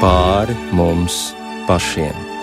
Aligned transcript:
pāri 0.00 0.56
mums 0.76 1.34
pašiem. 1.68 2.35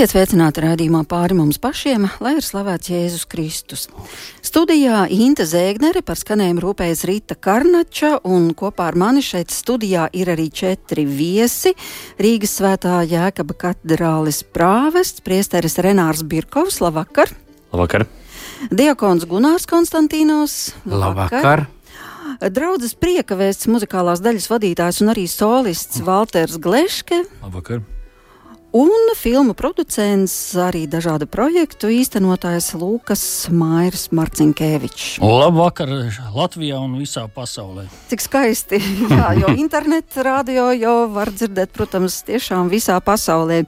Esiet 0.00 0.14
sveicināti 0.14 0.62
raidījumā 0.64 1.02
pāri 1.04 1.34
mums 1.36 1.58
pašiem, 1.60 2.06
lai 2.24 2.30
ir 2.38 2.44
slavēts 2.46 2.88
Jēzus 2.88 3.26
Kristus. 3.28 3.82
Studijā 4.40 5.02
Inte 5.12 5.44
Zēgnere 5.44 6.00
par 6.00 6.16
skanējumu 6.16 6.62
rūpējas 6.64 7.02
Rīta 7.10 7.36
Karnača, 7.36 8.14
un 8.24 8.46
kopā 8.56 8.86
ar 8.88 8.96
mani 8.96 9.20
šeit 9.20 9.52
studijā 9.52 10.06
ir 10.16 10.30
arī 10.32 10.48
četri 10.48 11.04
viesi. 11.04 11.74
Rīgas 12.16 12.56
svētā 12.62 13.02
Jēkaba 13.12 13.58
katedrālis 13.66 14.40
prāvests, 14.40 15.20
priesteris 15.20 15.76
Renārs 15.84 16.24
Birkovs, 16.24 16.80
labvakar! 16.80 17.36
Labvakar! 17.68 18.08
Diakons 18.72 19.28
Gunārs 19.28 19.68
Konstantīnos, 19.68 20.70
labvakar! 20.88 21.44
labvakar. 21.44 22.48
Draudzes 22.48 22.96
prieka 22.96 23.36
vēsts 23.36 23.68
muzikālās 23.68 24.24
daļas 24.24 24.48
vadītājs 24.48 25.04
un 25.04 25.12
arī 25.12 25.28
solists 25.28 26.00
Valters 26.08 26.56
Gleške. 26.56 27.26
Labvakar! 27.44 27.84
Un 28.70 29.08
filmu 29.18 29.50
producents, 29.58 30.54
arī 30.54 30.84
dažādu 30.86 31.26
projektu 31.26 31.88
īstenotājs 31.90 32.68
Lūkas 32.78 33.24
Mairs 33.50 34.12
Marcinkēvičs. 34.14 35.16
Labvakar 35.18 35.90
Latvijā 36.30 36.78
un 36.78 36.94
visā 37.00 37.24
pasaulē. 37.34 37.88
Cik 38.12 38.22
skaisti, 38.22 38.78
jā, 39.10 39.32
jo 39.40 39.50
internetu 39.58 40.22
radio 40.22 40.68
jau 40.78 40.94
var 41.10 41.32
dzirdēt, 41.34 41.74
protams, 41.74 42.20
tiešām 42.30 42.70
visā 42.70 43.00
pasaulē, 43.02 43.64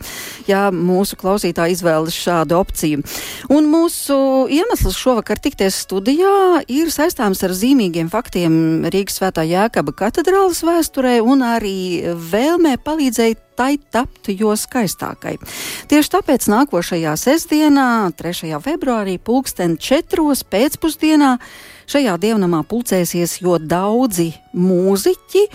ja 0.47 0.69
mūsu 0.70 1.19
klausītāji 1.19 1.80
izvēlas 1.80 2.14
šādu 2.23 2.61
opciju. 2.62 3.03
Un 3.50 3.67
mūsu 3.75 4.17
iemesls 4.55 5.03
šovakar 5.03 5.42
tikties 5.42 5.83
studijā 5.83 6.62
ir 6.70 6.95
saistāms 6.95 7.42
ar 7.42 7.58
zīmīgiem 7.58 8.06
faktiem 8.12 8.86
Rīgas 8.95 9.19
svētā 9.19 9.42
Jēkaba 9.50 9.98
katedrālas 9.98 10.62
vēsturē 10.62 11.19
un 11.27 11.42
arī 11.42 12.14
vēlmē 12.14 12.78
palīdzēt 12.86 13.48
tai 13.56 13.77
taptu 13.92 14.34
jo 14.36 14.55
skaistākai. 14.58 15.36
Tieši 15.91 16.12
tāpēc 16.17 16.48
nākošajā 16.53 17.12
sestdienā, 17.20 18.11
3. 18.19 18.56
februārī, 18.64 19.19
pulksten 19.22 19.77
4. 19.81 20.27
pēcpusdienā, 20.53 21.36
šajā 21.92 22.17
dievnamā 22.23 22.62
pulcēsies 22.69 23.41
jo 23.45 23.58
daudzi 23.61 24.33
mūziķi. 24.56 25.47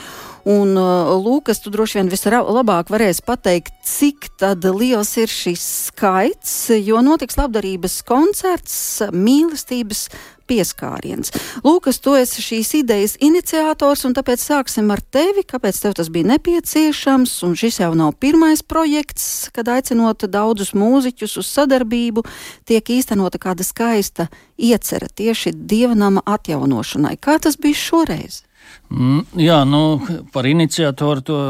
Un, 0.48 0.78
uh, 0.80 1.10
Lūkas, 1.20 1.60
tu 1.60 1.72
droši 1.74 1.98
vien 2.00 2.10
vislabāk 2.12 2.88
varēsi 2.94 3.24
pateikt, 3.28 3.74
cik 3.84 4.30
liels 4.64 5.10
ir 5.20 5.28
šis 5.28 5.66
skaits, 5.90 6.70
jo 6.72 7.02
notiks 7.04 7.36
labdarības 7.36 8.00
koncerts 8.08 8.78
mīlestības 9.12 10.06
pieskāriens. 10.48 11.34
Lūkas, 11.68 12.00
tu 12.00 12.16
esi 12.16 12.46
šīs 12.46 12.72
idejas 12.80 13.18
iniciators, 13.20 14.06
un 14.08 14.16
tāpēc 14.16 14.40
sāksim 14.40 14.88
ar 14.96 15.04
tevi. 15.04 15.44
Kāpēc 15.44 15.82
tev 15.84 15.98
tas 16.00 16.08
bija 16.08 16.32
nepieciešams? 16.32 17.36
Un 17.44 17.60
šis 17.60 17.82
jau 17.84 17.92
nav 18.00 18.16
pirmais 18.16 18.64
projekts, 18.64 19.50
kad 19.52 19.68
aicinot 19.68 20.24
daudzus 20.32 20.72
mūziķus 20.72 21.38
uz 21.44 21.52
sadarbību, 21.52 22.24
tiek 22.64 22.96
īstenota 22.96 23.42
kāda 23.42 23.68
skaista 23.68 24.32
iecerē 24.56 25.12
tieši 25.12 25.52
dievnama 25.52 26.24
atjaunošanai. 26.24 27.18
Kā 27.20 27.36
tas 27.44 27.60
bija 27.60 27.84
šoreiz? 27.84 28.47
Mm, 28.88 29.24
jā, 29.42 29.62
nu, 29.68 30.00
par 30.34 30.48
iniciatoru 30.48 31.24
to. 31.26 31.42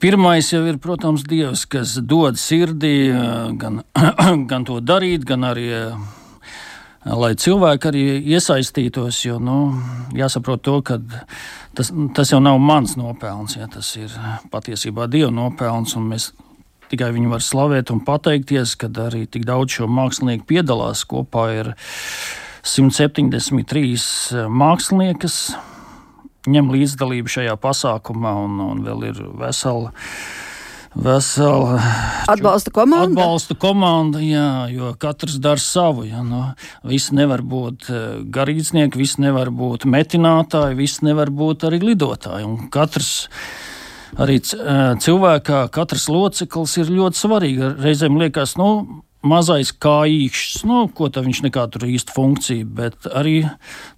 Pirmais 0.00 0.46
jau 0.46 0.62
ir, 0.70 0.76
protams, 0.78 1.24
Dievs, 1.26 1.64
kas 1.66 1.96
dod 2.06 2.38
sirdī 2.38 3.10
gan, 3.58 3.80
gan 4.50 4.66
to 4.68 4.78
darīt, 4.78 5.26
gan 5.26 5.48
arī 5.48 5.72
lai 7.04 7.32
cilvēki 7.34 7.90
arī 7.90 8.04
iesaistītos. 8.34 9.24
Jo 9.26 9.40
nu, 9.42 9.56
jāsaprot, 10.16 10.62
to, 10.62 10.78
ka 10.86 11.00
tas, 11.76 11.90
tas 12.14 12.32
jau 12.32 12.40
nav 12.42 12.60
mans 12.62 12.94
nopelns, 12.98 13.56
ja, 13.58 13.68
tas 13.70 13.90
ir 13.98 14.14
patiesībā 14.54 15.08
Dieva 15.10 15.32
nopelns. 15.34 15.96
Mēs 15.98 16.30
tikai 16.92 17.10
viņu 17.16 17.32
var 17.32 17.42
slavēt 17.44 17.90
un 17.94 18.04
pateikties, 18.06 18.76
ka 18.78 18.90
arī 19.06 19.24
tik 19.26 19.46
daudz 19.48 19.80
šo 19.80 19.90
mākslinieku 19.90 20.46
piedalās. 20.54 21.04
Kopā 21.08 21.48
ir 21.58 21.74
173 22.62 24.46
māksliniekas. 24.46 25.42
Ņem 26.50 26.72
līdzdalību 26.74 27.30
šajā 27.30 27.58
pasākumā, 27.62 28.32
un, 28.46 28.56
un 28.64 28.80
vēl 28.86 29.10
ir 29.12 29.20
vesela 29.38 29.92
vesela 30.94 31.80
atbalsta 32.28 32.70
komanda. 32.70 33.20
Atbalsta 33.20 33.56
komanda, 33.58 34.20
jā, 34.20 34.68
jo 34.72 34.92
katrs 35.00 35.38
dara 35.42 35.60
savu. 35.60 36.04
Jā, 36.08 36.22
no, 36.26 36.44
visi 36.88 37.16
nevar 37.16 37.42
būt 37.42 37.88
eh, 37.88 38.08
garīdznieki, 38.32 39.00
visi 39.00 39.22
nevar 39.24 39.52
būt 39.54 39.86
metinātāji, 39.88 40.78
visi 40.78 41.06
nevar 41.08 41.32
būt 41.32 41.68
arī 41.68 41.80
lidotāji. 41.82 42.48
Un 42.48 42.68
katrs 42.72 43.12
arī 44.20 44.38
eh, 44.42 44.82
cilvēkā, 45.02 45.64
katrs 45.72 46.08
loceklis 46.12 46.76
ir 46.82 46.92
ļoti 46.92 47.22
svarīgi. 47.24 47.72
Reizēm 47.80 48.20
liekas, 48.20 48.58
nu, 48.60 49.02
mazais 49.26 49.72
kā 49.72 50.02
īkšķis, 50.10 50.64
nu, 50.68 50.84
ko 50.94 51.08
tā 51.12 51.22
viņš 51.24 51.42
nekā 51.46 51.66
tur 51.72 51.86
īsti 51.88 52.14
funkcija, 52.14 52.66
bet 52.78 53.08
arī 53.08 53.36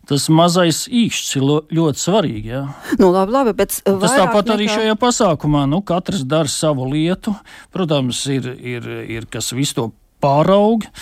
tas 0.08 0.26
mazais 0.32 0.84
īkšķis 0.88 1.36
ir 1.40 1.46
ļoti 1.78 2.02
svarīgi. 2.02 2.52
Jā. 2.54 2.64
Nu, 3.00 3.10
labi, 3.14 3.34
labi, 3.34 3.54
bet 3.56 3.78
tas 3.80 4.16
tāpat 4.16 4.44
nekā... 4.44 4.56
arī 4.56 4.68
šajā 4.72 4.98
pasākumā, 5.00 5.64
nu, 5.70 5.80
katrs 5.86 6.26
dara 6.28 6.50
savu 6.50 6.88
lietu. 6.92 7.34
Protams, 7.74 8.24
ir, 8.32 8.50
ir, 8.60 8.90
ir 9.18 9.28
kas 9.32 9.52
visu 9.56 9.80
to 9.80 9.88
pārauga. 10.24 10.92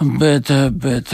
Bet, 0.00 0.50
bet, 0.74 1.12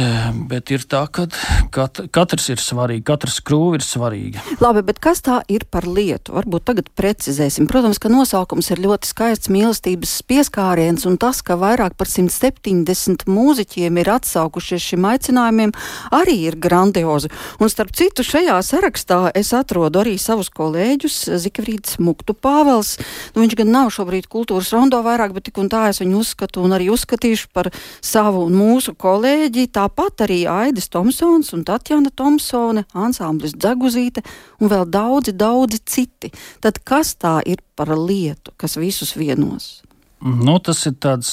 bet 0.49 0.71
ir 0.73 0.85
tā, 0.89 1.03
ka 1.13 1.27
kat, 1.69 1.99
katrs 2.15 2.47
ir 2.49 2.61
svarīgs, 2.65 3.05
katrs 3.05 3.37
skrūve 3.43 3.77
ir 3.77 3.85
svarīga. 3.85 4.41
Labi, 4.63 4.81
bet 4.89 4.97
kas 5.05 5.21
tā 5.27 5.43
ir 5.53 5.67
par 5.69 5.85
lietu? 5.85 6.33
Varbūt 6.33 6.65
tagad 6.71 6.89
precizēsim. 6.97 7.69
Protams, 7.69 8.01
ka 8.01 8.09
nosaukums 8.09 8.71
ir 8.73 8.81
ļoti 8.81 9.11
skaists 9.11 9.51
mīlestības 9.53 10.15
pieskāriens, 10.25 11.05
un 11.11 11.19
tas, 11.21 11.43
ka 11.45 11.59
vairāk 11.61 11.99
par 12.01 12.09
170 12.09 13.27
mūziķiem 13.29 14.01
ir 14.01 14.11
atsaukušies 14.17 14.87
šim 14.95 15.05
aicinājumiem, 15.12 15.75
arī 16.17 16.39
ir 16.49 16.57
grandiozi. 16.57 17.29
Un 17.61 17.69
starp 17.69 17.93
citu, 18.01 18.25
šajā 18.25 18.57
sarakstā 18.65 19.21
es 19.37 19.53
atrodu 19.57 20.01
arī 20.01 20.17
savus 20.17 20.49
kolēģus, 20.57 21.21
Zikfrīds 21.45 22.01
Muktu 22.01 22.33
Pāvels. 22.33 22.97
Nu, 23.37 23.45
viņš 23.45 23.59
gan 23.61 23.75
nav 23.77 23.93
šobrīd 23.93 24.31
kultūras 24.33 24.73
rondo 24.73 25.05
vairāk, 25.05 25.37
bet 25.37 25.51
tik 25.51 25.61
un 25.61 25.69
tā 25.69 25.91
es 25.93 26.01
viņu 26.01 26.25
uzskatu 26.25 26.65
un 26.65 26.79
arī 26.81 26.89
uzskatīšu 26.97 27.53
par 27.53 27.69
savu 28.01 28.49
un 28.49 28.57
mūsu 28.57 28.69
mūsu 28.70 28.94
kolēģi, 28.98 29.66
tāpat 29.75 30.25
arī 30.26 30.41
Aidis 30.50 30.91
Tomsons 30.92 31.53
un 31.56 31.64
Tatjana 31.66 32.12
Tomsone, 32.14 32.86
ansamblis 32.94 33.56
Dzeguzīte 33.58 34.22
un 34.60 34.70
vēl 34.72 34.86
daudzi, 34.91 35.34
daudzi 35.36 35.82
citi. 35.84 36.31
Tad 36.62 36.82
kas 36.86 37.16
tā 37.20 37.38
ir 37.47 37.62
par 37.76 37.92
lietu, 37.97 38.54
kas 38.60 38.78
visus 38.81 39.16
vienos? 39.19 39.81
Nu, 40.20 40.58
tas 40.62 40.84
ir 40.86 40.97
tāds. 41.00 41.32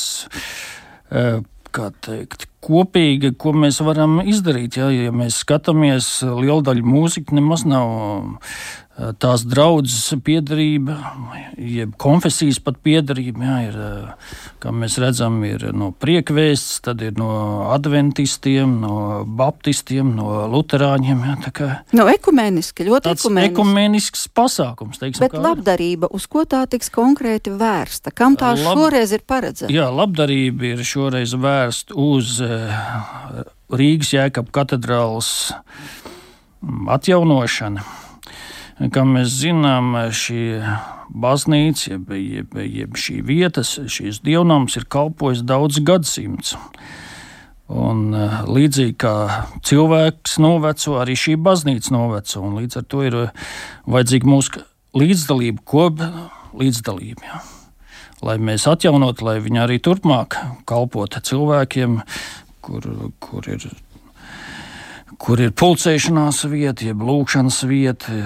Uh, 1.07 1.43
kā 1.75 1.91
teikt, 2.03 2.47
kopīgi, 2.67 3.33
ko 3.39 3.55
mēs 3.55 3.79
varam 3.85 4.19
izdarīt. 4.25 4.79
Ja, 4.79 4.89
ja 4.94 5.13
mēs 5.16 5.41
skatāmies, 5.45 6.09
liela 6.28 6.61
daļa 6.67 6.85
mūzika 6.88 7.38
nemaz 7.38 7.66
nav 7.67 8.35
tās 9.22 9.43
draudzes 9.46 10.09
piedarība, 10.25 10.96
jeb 11.61 11.93
konfesijas 12.02 12.58
pat 12.64 12.79
piedarība, 12.85 13.46
jā, 13.46 13.58
ir, 13.67 13.78
kā 14.61 14.72
mēs 14.73 14.97
redzam, 15.02 15.37
ir 15.46 15.67
no 15.78 15.91
priekvēsts, 16.02 16.79
tad 16.87 17.03
ir 17.05 17.14
no 17.19 17.29
adventistiem, 17.75 18.78
no 18.81 19.22
baptistiem, 19.37 20.16
no 20.17 20.47
luterāņiem. 20.49 21.22
Jā, 21.28 21.69
no 21.99 22.08
ekumeniski, 22.09 22.87
ļoti 22.90 23.14
ekumeniski. 23.14 23.53
ekumenisks 23.53 24.25
pasākums. 24.34 25.02
Teiksim, 25.02 25.28
Bet 25.28 25.37
labdarība, 25.37 26.09
uz 26.17 26.25
ko 26.31 26.47
tā 26.49 26.64
tiks 26.69 26.90
konkrēti 26.93 27.53
vērsta? 27.53 28.14
Kam 28.17 28.37
tā 28.40 28.55
Lab, 28.58 28.79
šoreiz 28.79 29.14
ir 29.14 29.25
paredzēta? 29.29 29.73
Jā, 29.73 29.91
labdarība 29.93 30.73
ir 30.73 30.84
šoreiz 30.87 31.37
vērsta 31.37 31.97
uz 32.02 32.40
uh, 32.41 32.56
Rīgas 33.73 34.13
jēkab 34.15 34.51
katedrāls 34.55 35.53
atjaunošanu 36.87 37.85
Kā 38.77 39.01
mēs 39.09 39.31
zinām, 39.39 39.95
šī 40.13 40.59
baznīca, 41.09 41.95
jeb, 41.95 42.11
jeb, 42.13 42.57
jeb 42.61 42.99
šī 43.01 43.15
vietas, 43.25 43.71
šīs 43.89 44.19
dievnams 44.21 44.77
ir 44.77 44.85
kalpojis 44.85 45.41
daudz 45.41 45.79
gadsimts. 45.81 46.53
Un, 47.67 48.13
eh, 48.13 48.35
līdzīgi 48.45 48.93
kā 49.01 49.15
cilvēks 49.65 50.37
noveco, 50.39 50.93
arī 51.01 51.17
šī 51.17 51.35
baznīca 51.41 51.91
noveco. 51.91 52.43
Līdz 52.53 52.77
ar 52.77 52.85
to 52.85 53.01
ir 53.03 53.17
vajadzīga 53.89 54.29
mūsu 54.29 54.61
līdzdalība, 54.93 55.65
kop 55.65 55.97
līdzdalība. 56.53 57.25
Jā. 57.25 57.41
lai 58.21 58.37
mēs 58.37 58.65
atjaunotu, 58.65 59.21
lai 59.21 59.39
viņi 59.39 59.59
arī 59.61 59.77
turpmāk 59.77 60.33
kalpotu 60.65 61.21
cilvēkiem, 61.21 62.01
kur, 62.67 62.90
kur 63.23 63.47
ir 63.47 63.69
kur 65.22 65.40
ir 65.41 65.53
pulcēšanās 65.55 66.43
vieta, 66.52 66.85
jeb 66.90 67.02
lūkšanas 67.05 67.61
vieta. 67.69 68.17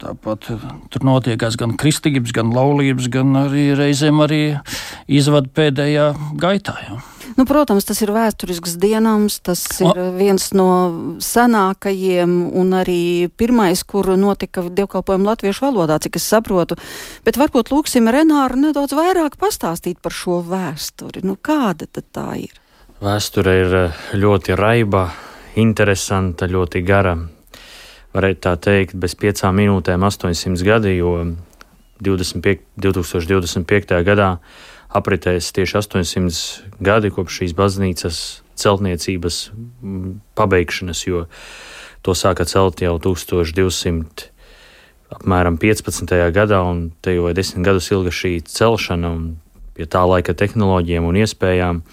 Tāpat 0.00 0.48
tur 0.92 1.04
notiekās 1.06 1.58
gan 1.60 1.74
kristības, 1.80 2.32
gan 2.36 2.52
laulības, 2.54 3.10
gan 3.12 3.34
arī 3.46 3.68
reizēm 3.76 4.22
arī 4.24 4.40
izvada 5.08 5.50
pēdējā 5.56 6.08
gaitā. 6.40 6.76
Ja. 6.86 6.98
Nu, 7.36 7.44
protams, 7.44 7.84
tas 7.84 7.98
ir 8.04 8.12
vēsturisks 8.14 8.76
dienams, 8.80 9.40
tas 9.44 9.64
ir 9.82 9.98
viens 10.16 10.46
no 10.56 10.68
senākajiem 11.20 12.36
un 12.56 12.76
arī 12.78 13.28
pirmais, 13.36 13.82
kur 13.84 14.14
notika 14.16 14.64
dievkalpojumu 14.68 15.28
latviešu 15.32 15.66
valodā, 15.66 15.98
cik 16.00 16.20
es 16.20 16.28
saprotu. 16.32 16.78
Bet 17.26 17.40
varbūt 17.40 17.74
lūksim 17.74 18.08
Renāru 18.12 18.62
nedaudz 18.68 18.96
vairāk 18.96 19.36
pastāstīt 19.42 20.00
par 20.00 20.16
šo 20.16 20.38
vēsturi. 20.46 21.26
Nu, 21.26 21.36
kāda 21.36 21.90
tad 21.90 22.08
tā 22.14 22.30
ir? 22.46 22.54
Vēsture 22.96 23.52
ir 23.60 23.74
ļoti 24.16 24.54
raiba 24.56 25.10
interesanta, 25.60 26.46
ļoti 26.48 26.80
gara. 26.80 27.12
Varētu 28.16 28.40
tā 28.40 28.54
teikt, 28.56 28.96
bez 28.96 29.12
piecām 29.20 29.58
minūtēm 29.60 30.00
800 30.08 30.64
gadi, 30.64 30.94
jo 30.96 31.12
25, 32.00 32.64
2025. 32.80 34.00
gadā 34.00 34.30
apritēs 34.96 35.52
tieši 35.52 35.76
800 35.82 36.80
gadi 36.80 37.12
kopš 37.12 37.42
šīs 37.42 37.54
baznīcas 37.58 38.22
celtniecības 38.56 39.40
pabeigšanas, 40.32 41.04
jo 41.04 41.26
to 42.00 42.16
sāka 42.16 42.48
celt 42.48 42.80
jau 42.80 42.96
1200. 42.96 44.30
Apmēram 45.20 45.60
15. 45.60 46.16
gadā, 46.32 46.64
un 46.64 46.86
te 47.04 47.12
jau 47.12 47.28
ir 47.28 47.36
desmit 47.36 47.68
gadus 47.68 47.92
ilga 47.92 48.08
šī 48.08 48.38
celšana, 48.48 49.12
un 49.12 49.34
pie 49.76 49.84
tā 49.84 50.08
laika 50.08 50.32
tehnoloģijām 50.32 51.04
un 51.04 51.20
iespējām, 51.20 51.84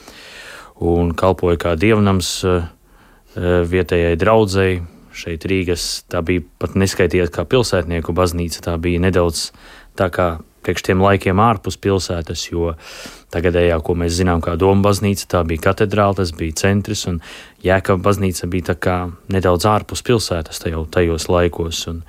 un 0.84 1.14
kalpoja 1.18 1.60
kā 1.62 1.76
dievnams 1.80 2.36
uh, 2.48 2.64
Eh, 3.34 3.64
vietējai 3.66 4.18
draudzēji. 4.22 4.82
Šeit 5.14 5.46
Rīgas 5.50 6.06
tā 6.10 6.24
bija 6.26 6.42
pat 6.62 6.74
neskaitīta 6.78 7.30
kā 7.34 7.44
pilsētnieku 7.50 8.14
baznīca, 8.18 8.64
tā 8.66 8.74
bija 8.82 9.02
nedaudz 9.02 9.52
tā 9.98 10.08
kā 10.14 10.28
priekš 10.66 10.86
tiem 10.88 11.02
laikiem 11.02 11.42
ārpus 11.42 11.78
pilsētas, 11.82 12.48
jo 12.50 12.72
tagadējā, 13.34 13.78
ko 13.86 13.94
mēs 13.98 14.16
zinām, 14.18 14.42
kā 14.42 14.56
Doma 14.58 14.86
baznīca, 14.86 15.28
tā 15.30 15.42
bija 15.46 15.68
katedrāle, 15.68 16.18
tas 16.18 16.34
bija 16.34 16.58
centrs, 16.64 17.06
un 17.10 17.20
Jēkab 17.66 18.02
baznīca 18.06 18.50
bija 18.50 18.72
tā 18.72 18.78
kā 18.86 18.98
nedaudz 19.34 19.70
ārpus 19.70 20.02
pilsētas 20.06 20.62
tajos, 20.66 20.90
tajos 20.94 21.30
laikos. 21.30 21.86
Un, 21.94 22.02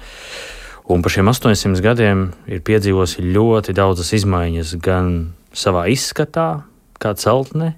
un 0.89 1.05
par 1.05 1.13
šiem 1.13 1.29
800 1.33 1.85
gadiem 1.85 2.27
ir 2.49 2.65
piedzīvosi 2.65 3.25
ļoti 3.37 3.77
daudzas 3.77 4.13
izmaiņas 4.17 4.77
gan 4.81 5.15
savā 5.53 5.89
izskatā, 5.93 6.65
kā 7.01 7.17
celtne, 7.21 7.75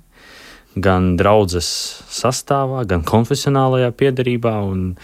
gan 0.76 1.14
draudzes 1.17 1.69
sastāvā, 2.12 2.84
gan 2.88 3.05
konfesionālajā 3.06 3.90
piedarībā. 3.96 4.55
Un, 4.69 4.94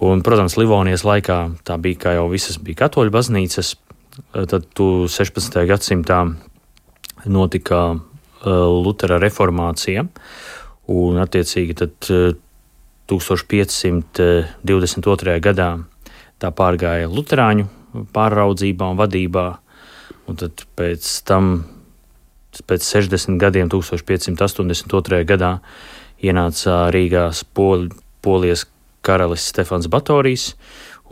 un, 0.00 0.22
protams, 0.24 0.58
Livonijas 0.60 1.06
laikā 1.08 1.38
tā 1.66 1.78
bija, 1.82 2.02
kā 2.06 2.16
jau 2.18 2.28
visas 2.32 2.60
bija 2.62 2.84
katoļu 2.84 3.14
baznīcas. 3.14 3.74
Tad 4.32 4.64
16. 4.76 5.56
gadsimtā 5.68 6.20
notika 7.32 7.80
uh, 7.96 8.00
Lutera 8.84 9.16
reformācija, 9.22 10.04
un 10.92 11.20
attiecīgi 11.22 11.78
tad, 11.80 11.96
uh, 12.12 12.34
1522. 13.12 15.40
gadā 15.42 15.78
tā 16.40 16.50
pārgāja 16.54 17.08
Lutāņu 17.10 17.66
pāraudzībā 18.14 18.84
un 18.92 18.96
vadībā, 19.00 19.46
un 20.28 20.34
tad 20.40 20.54
pēc 20.78 21.02
tam 21.28 21.44
pēc 22.68 22.84
60 22.84 23.40
gadiem, 23.40 23.70
1582. 23.72 25.24
gadā, 25.28 25.56
ienāca 26.22 26.86
Rīgās 26.92 27.44
Pol, 27.54 27.88
Polijas 28.22 28.66
karalis 29.02 29.48
Stefans 29.50 29.88
Batorijs, 29.90 30.52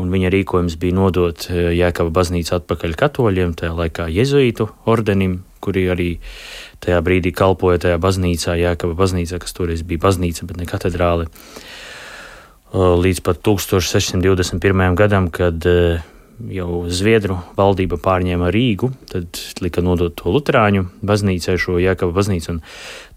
un 0.01 0.13
viņa 0.13 0.31
rīkojums 0.33 0.77
bija 0.81 0.97
nodot 0.97 1.47
eh, 1.51 1.73
Jēkaba 1.77 2.13
baznīcu 2.21 2.55
atpakaļ 2.61 2.97
katoļiem, 3.01 3.55
tajā 3.59 3.73
laikā 3.77 4.09
jezuītu 4.13 4.69
ordenim, 4.91 5.41
kuri 5.61 5.89
arī 5.93 6.11
tajā 6.85 7.01
brīdī 7.05 7.35
kalpoja 7.37 7.83
tajā 7.87 7.99
baznīcā, 8.01 8.57
Jēkaba 8.61 8.97
baznīcā, 8.97 9.41
kas 9.43 9.57
toreiz 9.57 9.85
bija 9.85 10.07
baznīca, 10.07 10.47
bet 10.49 10.61
ne 10.61 10.69
katedrāle. 10.71 11.29
Līdz 12.71 13.25
pat 13.27 13.41
1621. 13.43 14.95
gadam, 14.99 15.29
kad 15.35 15.67
eh, 15.67 16.05
jau 16.49 16.89
Zviedru 16.89 17.37
valdība 17.59 17.97
pārņēma 18.01 18.51
Rīgu, 18.55 18.91
tad 19.11 19.27
lika 19.61 19.83
nodot 19.85 20.15
to 20.17 20.31
Lutāņu 20.33 20.87
baznīcai, 21.05 21.59
šo 21.61 21.79
Jēkaba 21.83 22.13
baznīcu. 22.17 22.61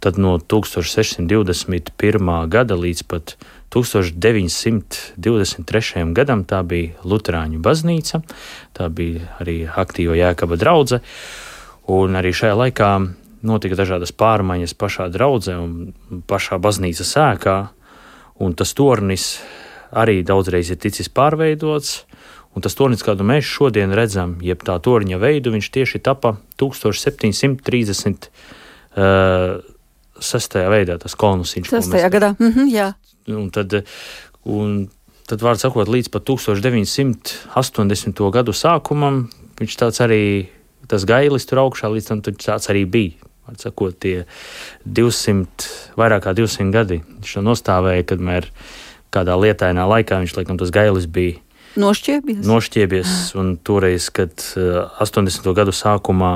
Tad 0.04 0.18
no 0.20 0.38
1621. 0.40 2.48
gada 2.52 2.76
līdz 2.76 3.04
pat 3.08 3.38
1923. 3.74 6.14
gadam 6.14 6.46
tā 6.46 6.64
bija 6.68 6.92
Lutāņu 7.08 7.60
baznīca, 7.64 8.22
tā 8.76 8.90
bija 8.90 9.20
arī 9.40 9.68
aktīva 9.68 10.16
Jēkaba 10.20 10.56
draudzene. 10.60 11.02
Un 11.94 12.16
arī 12.16 12.32
šajā 12.32 12.56
laikā 12.56 12.90
notika 13.44 13.76
dažādas 13.76 14.14
pārmaiņas 14.16 14.74
pašā 14.80 15.10
draudzē 15.12 15.58
un 15.60 15.92
pašā 16.30 16.60
baznīcas 16.64 17.12
sēkā, 17.16 17.58
un 18.40 18.56
tas 18.56 18.72
tornis 18.78 19.42
arī 19.92 20.24
daudzreiz 20.26 20.72
ir 20.72 20.80
ticis 20.82 21.12
pārveidots. 21.12 22.06
Un 22.54 22.62
tas 22.62 22.76
tornis, 22.78 23.02
kādu 23.06 23.26
mēs 23.26 23.48
šodien 23.50 23.94
redzam, 23.98 24.36
jeb 24.46 24.62
tā 24.66 24.76
torņa 24.84 25.18
veidu, 25.22 25.52
viņš 25.56 25.68
tieši 25.74 26.00
tapa 26.06 26.36
1736. 26.62 28.30
Uh, 28.94 29.58
veidā, 30.70 31.00
tas 31.02 31.16
kolonus. 31.18 31.56
6. 31.58 31.90
gadā, 32.14 32.38
mm 32.38 32.52
-hmm, 32.52 32.68
jā. 32.70 32.94
Un 33.34 33.50
tad, 33.50 33.74
un 34.46 34.86
tad 35.28 35.42
vārds 35.42 35.62
sakot, 35.66 35.88
līdz 35.88 36.10
pat 36.14 36.24
1980. 36.30 38.32
gadu 38.32 38.52
sākumam, 38.54 39.28
viņš 39.60 39.74
tāds 39.80 40.00
arī, 40.06 40.46
tas 40.88 41.06
gailis 41.06 41.46
tur 41.46 41.58
augšā, 41.58 41.90
līdz 41.90 42.08
tam 42.08 42.22
tāds 42.22 42.70
arī 42.70 42.86
bija. 42.86 43.12
Sakot, 43.58 44.00
tie 44.00 44.26
200, 44.86 45.46
vairāk 46.00 46.24
kā 46.24 46.34
200 46.34 46.72
gadi 46.72 47.02
viņš 47.04 47.34
to 47.34 47.42
nostāvēja, 47.42 48.04
kad 48.08 48.20
mēs 48.20 48.44
kādā 49.12 49.36
lietainā 49.38 49.84
laikā 49.84 50.20
viņš, 50.22 50.38
laikam, 50.38 50.58
tas 50.58 50.72
gailis 50.72 51.06
bija 51.06 51.43
Nošķiebies? 51.80 52.44
Nošķiebies, 52.46 53.12
un 53.42 53.56
toreiz, 53.58 54.12
kad 54.14 54.34
80. 54.38 55.48
Eh, 55.50 55.56
gadu 55.58 55.74
sākumā 55.74 56.34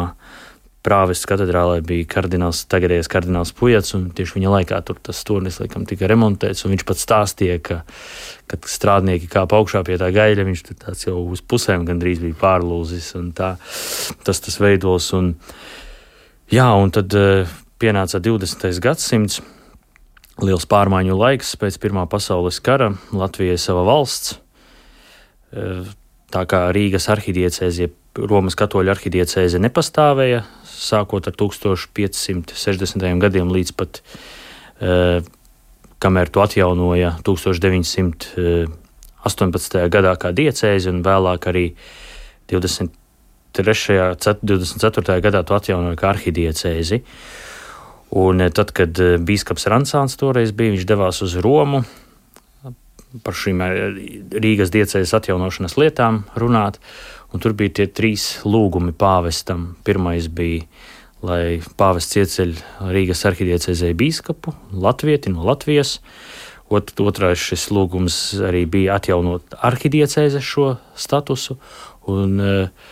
prāvests 0.88 1.28
katedrālē 1.28 1.82
bija 1.86 2.08
kardināls, 2.10 2.64
tagadējais 2.72 3.10
kardināls 3.12 3.52
Pujats, 3.58 3.94
un 3.98 4.08
tieši 4.16 4.38
viņa 4.38 4.54
laikā 4.54 4.80
tur 4.88 4.98
tas 5.04 5.20
turnis 5.28 5.60
laikam 5.62 5.86
tika 5.90 6.08
remontēts, 6.10 6.64
un 6.64 6.74
viņš 6.74 6.86
pat 6.88 7.02
stāstīja, 7.02 7.58
ka, 7.62 7.82
kad 8.50 8.70
strādnieki 8.72 9.30
kāp 9.30 9.54
augšā 9.58 9.84
pie 9.88 10.00
tā 10.00 10.10
gaļa, 10.16 10.48
viņš 10.48 10.64
tur 10.70 10.80
tāds 10.86 11.06
jau 11.10 11.20
uz 11.28 11.44
pusēm 11.44 11.86
gandrīz 11.88 12.24
bija 12.24 12.40
pārlūzis, 12.40 13.12
un 13.20 13.30
tā 13.36 13.56
tas 14.24 14.42
tas 14.42 14.58
veidos, 14.64 15.12
un 15.18 15.34
jā, 16.54 16.70
un 16.72 16.94
tad 16.96 17.14
uh, 17.20 17.58
pienāca 17.84 18.24
20. 18.24 18.72
gadsimts, 18.82 19.42
liels 20.42 20.66
pārmaiņu 20.70 21.20
laiks 21.20 21.56
pēc 21.60 21.82
Pirmā 21.84 22.08
pasaules 22.10 22.62
kara, 22.64 22.94
Latvijai 23.12 23.60
sava 23.60 23.84
valsts, 23.88 24.38
Tā 26.28 26.42
kā 26.44 26.66
Rīgas 26.76 27.08
arhidiecēze, 27.14 27.86
Romas 28.18 28.58
katoļu 28.60 28.90
arhidiecēze 28.92 29.62
nepastāvēja, 29.64 30.42
sākot 30.68 31.24
ar 31.30 31.36
1560. 31.40 33.22
gadiem 33.22 33.48
līdz 33.54 33.72
pat, 33.78 34.02
eh, 34.82 35.22
kamēr 36.04 36.28
to 36.30 36.40
atjaunoja 36.44 37.12
1918. 37.24 39.90
gadā 39.90 40.18
kā 40.20 40.32
diecēze, 40.34 40.90
un 40.90 41.04
vēlāk 41.04 41.40
arī 41.48 41.74
23. 42.48 44.16
24. 44.44 45.22
gadā 45.22 45.44
to 45.46 45.56
atjaunoja 45.56 45.96
kā 45.96 46.10
arhidiecēzi. 46.14 47.02
Un 48.12 48.50
tad, 48.52 48.72
kad 48.72 48.94
bīskaps 48.94 49.68
Ransāns 49.68 50.18
toreiz 50.18 50.52
bija, 50.52 50.72
viņš 50.76 50.86
devās 50.86 51.22
uz 51.22 51.36
Romu, 51.36 51.84
par 53.24 53.38
šīm 53.38 53.64
eh, 53.64 53.78
Rīgas 54.44 54.74
diecējas 54.74 55.16
atjaunošanas 55.20 55.78
lietām 55.80 56.24
runāt. 56.40 56.82
Tur 57.38 57.54
bija 57.58 57.82
tie 57.82 57.88
trīs 57.92 58.40
lūgumi 58.48 58.94
pāvestam. 58.98 59.76
Pirmais 59.86 60.30
bija, 60.32 60.64
lai 61.26 61.60
pāvests 61.80 62.18
ieceļ 62.22 62.54
Rīgas 62.94 63.26
arhidiecēzē 63.30 63.92
bīskapu, 63.98 64.54
latvieti 64.72 65.34
no 65.34 65.46
Latvijas. 65.48 65.98
Ot, 66.68 66.92
otrais 67.00 67.40
šis 67.40 67.70
lūgums 67.72 68.16
arī 68.44 68.66
bija 68.68 68.98
atjaunot 69.00 69.56
arhidiecēzes 69.70 70.44
šo 70.44 70.74
statusu. 71.00 71.56
Un, 72.12 72.40
uh, 72.44 72.88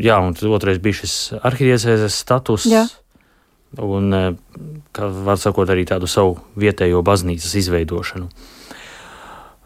jā, 0.00 0.18
un 0.20 0.36
otrais 0.52 0.80
bija 0.82 1.00
šis 1.00 1.14
arhidiecēzes 1.40 2.18
status. 2.24 2.66
Jā. 2.68 2.84
Un, 3.78 4.10
kā 4.90 5.08
var 5.24 5.38
sakot, 5.38 5.70
arī 5.70 5.84
tādu 5.86 6.08
savu 6.10 6.38
vietējo 6.58 7.04
baznīcas 7.06 7.54
izveidošanu. 7.60 8.26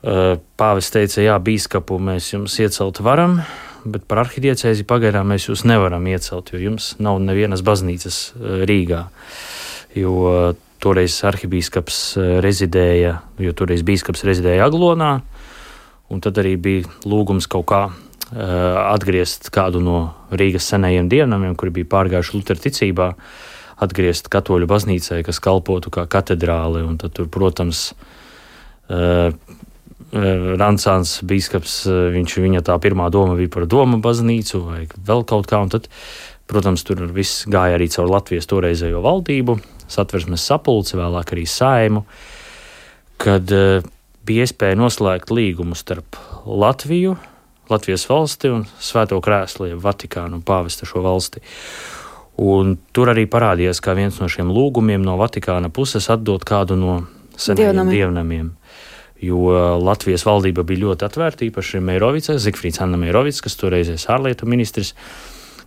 Pāvis 0.05 0.91
teica, 0.93 1.23
jā, 1.25 1.35
bīskapu 1.41 1.97
mēs 1.97 2.27
jums 2.35 2.59
iecelt 2.61 2.99
varam, 3.01 3.39
bet 3.89 4.05
par 4.09 4.25
arhidiecēzi 4.27 4.85
pagaidām 4.89 5.31
mēs 5.33 5.49
jūs 5.49 5.65
nevaram 5.65 6.05
iecelt, 6.13 6.53
jo 6.53 6.61
jums 6.61 6.93
nav 7.01 7.23
nevienas 7.25 7.65
baznīcas 7.65 8.19
Rīgā. 8.69 9.07
Jo 9.97 10.53
toreiz 10.83 11.17
arhibīskaps 11.25 12.01
rezidēja, 12.45 13.15
jo 13.41 13.55
toreiz 13.57 13.85
bīskaps 13.87 14.27
rezidēja 14.29 14.67
Aglonā, 14.69 15.15
un 16.13 16.21
tad 16.21 16.37
arī 16.43 16.59
bija 16.61 16.91
lūgums 17.09 17.49
kaut 17.49 17.69
kā 17.73 17.87
atgriezt 18.35 19.49
kādu 19.55 19.81
no 19.85 19.99
Rīgas 20.35 20.69
senajiem 20.69 21.09
dievnamiem, 21.09 21.57
kuri 21.57 21.79
bija 21.81 21.91
pārgājuši 21.97 22.37
Lutera 22.37 22.61
ticībā, 22.61 23.11
atgriezt 23.85 24.29
katoļu 24.33 24.69
baznīcai, 24.69 25.23
kas 25.25 25.41
kalpotu 25.41 25.93
kā 25.95 26.05
katedrāle. 26.11 26.85
Un 26.85 26.99
tad 27.01 27.15
tur, 27.17 27.29
protams, 27.33 27.93
Rancāns 30.15 31.17
biskups, 31.27 31.81
viņš, 32.15 32.37
viņa 32.45 32.63
tā 32.69 32.77
pirmā 32.83 33.09
doma 33.11 33.35
bija 33.39 33.51
par 33.51 33.67
doma 33.67 33.99
baznīcu 34.03 34.61
vai 34.63 34.85
vēl 34.95 35.25
kaut 35.27 35.49
kā, 35.51 35.59
un 35.65 35.73
tad, 35.73 35.89
protams, 36.51 36.85
tur 36.87 37.03
viss 37.15 37.49
gāja 37.51 37.75
arī 37.79 37.89
caur 37.91 38.13
Latvijas 38.13 38.47
toreizējo 38.51 39.03
valdību, 39.03 39.59
satversmes 39.91 40.45
sapulci, 40.47 40.95
vēlāk 41.01 41.35
arī 41.35 41.49
saimu, 41.51 42.05
kad 43.19 43.51
bija 44.25 44.47
iespēja 44.47 44.79
noslēgt 44.79 45.35
līgumu 45.35 45.77
starp 45.79 46.19
Latviju, 46.47 47.17
Latvijas 47.73 48.05
valsti 48.09 48.51
un 48.53 48.65
Svēto 48.81 49.19
krēslu, 49.25 49.71
jeb 49.73 49.83
Vatikānu 49.83 50.39
un 50.39 50.45
pāvesta 50.45 50.87
šo 50.89 51.03
valsti. 51.05 51.41
Un 52.45 52.75
tur 52.93 53.13
arī 53.13 53.25
parādījās, 53.31 53.81
kā 53.81 53.95
viens 53.97 54.19
no 54.21 54.29
šiem 54.29 54.51
lūgumiem 54.53 55.05
no 55.05 55.15
Vatikāna 55.21 55.71
puses 55.73 56.11
atdot 56.13 56.45
kādu 56.45 56.77
no 56.77 56.97
senajiem 57.37 57.71
dievnamiem. 57.71 57.95
dievnamiem. 57.95 58.51
Jo 59.25 59.79
Latvijas 59.81 60.27
valdība 60.27 60.65
bija 60.67 60.85
ļoti 60.85 61.07
atvērta, 61.07 61.47
īpaši 61.49 61.81
Meirovicē, 61.85 62.37
Zikfrīds 62.43 62.83
Anna 62.85 62.99
Meirovics, 63.01 63.41
kas 63.45 63.57
toreizējais 63.61 64.09
ārlietu 64.13 64.49
ministrs, 64.51 64.93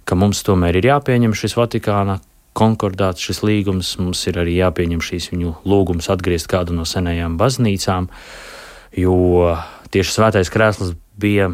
ka 0.08 0.18
mums 0.20 0.44
tomēr 0.46 0.78
ir 0.80 0.92
jāpieņem 0.92 1.36
šis 1.36 1.58
Vatikāna 1.58 2.20
konkordāts, 2.58 3.24
šis 3.24 3.44
līgums, 3.46 3.94
mums 4.02 4.24
ir 4.30 4.40
arī 4.42 4.58
jāpieņem 4.58 5.02
šīs 5.04 5.30
viņu 5.34 5.56
lūgums 5.68 6.10
atgriezt 6.14 6.50
kādu 6.52 6.76
no 6.78 6.88
senajām 6.90 7.38
baznīcām, 7.40 8.10
jo 8.98 9.18
tieši 9.94 10.16
svētais 10.16 10.52
krēsls 10.54 10.96
bija 11.20 11.52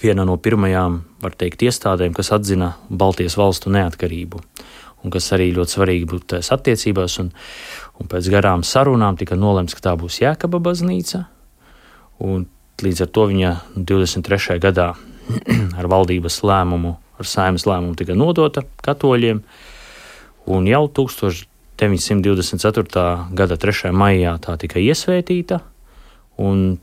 viena 0.00 0.24
no 0.28 0.36
pirmajām, 0.40 1.00
var 1.20 1.34
teikt, 1.36 1.64
iestādēm, 1.66 2.14
kas 2.16 2.32
atzina 2.36 2.74
Baltijas 2.88 3.36
valstu 3.40 3.72
neatkarību. 3.74 4.40
Un 5.00 5.12
kas 5.12 5.30
arī 5.32 5.48
ļoti 5.56 5.76
svarīgi 5.76 6.08
būtu 6.08 6.34
tajās 6.34 6.52
attiecībās. 6.52 7.14
Un, 7.22 7.30
un 8.00 8.08
pēc 8.08 8.30
garām 8.32 8.64
sarunām 8.64 9.18
tika 9.20 9.36
nolemts, 9.36 9.76
ka 9.76 9.84
tā 9.90 9.92
būs 10.00 10.22
Jēkaba 10.22 10.56
baznīca. 10.64 11.18
Un 12.24 12.48
līdz 12.80 13.04
ar 13.04 13.10
to 13.12 13.22
viņa 13.30 13.50
23. 13.76 14.56
gadā 14.62 14.88
ar 15.78 15.86
valdības 15.92 16.36
lēmumu, 16.46 16.92
ar 17.20 17.26
saimnes 17.28 17.66
lēmumu 17.68 17.94
tika 18.00 18.14
nodota 18.16 18.60
katoļiem. 18.84 19.38
Un 20.50 20.66
jau 20.66 20.88
1924. 20.88 23.04
gada 23.36 23.56
3. 23.60 23.92
maijā 23.92 24.38
tā 24.42 24.56
tika 24.60 24.78
iesvētīta. 24.80 25.60
Un 26.40 26.78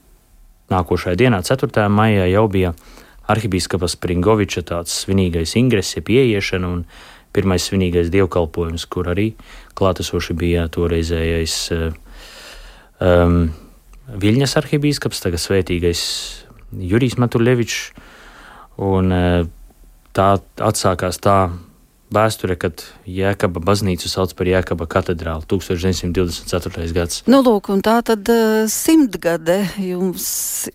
nākošajā 0.70 1.16
dienā, 1.18 1.42
4. 1.44 1.90
maijā, 1.90 2.26
jau 2.30 2.48
bija 2.52 2.74
arhibīskapas 3.28 3.96
Pringoviča 4.00 4.62
tāds 4.68 4.92
svinīgais 5.04 5.56
ingress, 5.60 5.98
ieiešana 5.98 6.68
un 6.70 6.86
pirmais 7.36 7.64
svinīgais 7.68 8.12
dievkalpojums, 8.14 8.88
kur 8.92 9.12
arī 9.14 9.32
klātesoši 9.78 10.36
bija 10.38 10.68
toreizējais 10.74 11.58
um, 11.76 13.40
Viļņas 14.08 14.54
arhibīskaps, 14.62 15.20
tagad 15.20 15.42
svētīgais 15.44 16.02
Jurijs 16.72 17.18
Matuļevičs, 17.20 17.80
un 18.88 19.12
uh, 19.12 19.42
tā 20.16 20.30
atsākās 20.64 21.20
tā 21.24 21.38
vēsture, 22.14 22.56
kad 22.60 22.84
Jēkaba 23.08 23.62
baznīcu 23.64 24.10
sauc 24.10 24.32
par 24.38 24.48
Jēkaba 24.48 24.88
katedrāli 24.90 25.44
1924. 25.50 26.88
gads. 26.96 27.24
Nu, 27.28 27.42
lūk, 27.46 27.70
un 27.74 27.84
tā 27.86 28.00
tad 28.08 28.30
simtgade 28.72 29.60
jums 29.84 30.28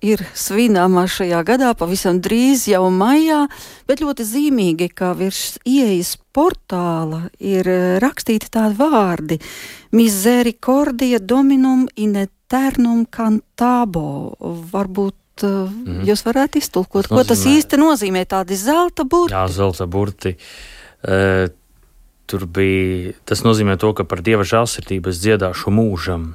ir 0.04 0.24
svināmā 0.36 1.06
šajā 1.10 1.40
gadā, 1.48 1.72
pavisam 1.78 2.20
drīz 2.24 2.66
jau 2.70 2.84
maijā, 2.92 3.46
bet 3.88 4.04
ļoti 4.04 4.26
zīmīgi, 4.28 4.90
ka 4.92 5.14
virs 5.18 5.56
ieejas 5.68 6.18
portāla 6.32 7.26
ir 7.40 7.68
rakstīti 8.02 8.52
tādi 8.52 8.76
vārdi- 8.80 9.40
Misericordie 9.96 11.18
dominum 11.20 11.88
in 11.96 12.16
eternum 12.16 13.04
cantabo. 13.06 14.36
Varbūt 14.72 15.44
mm. 15.44 16.04
jūs 16.08 16.24
varētu 16.24 16.60
iztulkot, 16.60 17.08
tas 17.08 17.12
ko 17.12 17.24
tas 17.24 17.44
īsti 17.48 17.80
nozīmē, 17.80 18.24
tādi 18.28 18.56
zelta 18.56 19.04
burti. 19.04 19.36
Jā, 19.36 19.48
zelta 19.52 19.86
burti. 19.86 20.36
Uh, 20.36 20.81
tur 21.02 22.46
bija 22.46 23.12
tas 23.28 23.42
nozīmē 23.44 23.76
to, 23.80 23.92
ka 23.96 24.06
par 24.08 24.22
dieva 24.24 24.46
žēlsirdību 24.46 25.12
es 25.12 25.20
dziedāšu 25.22 25.74
mūžam. 25.74 26.32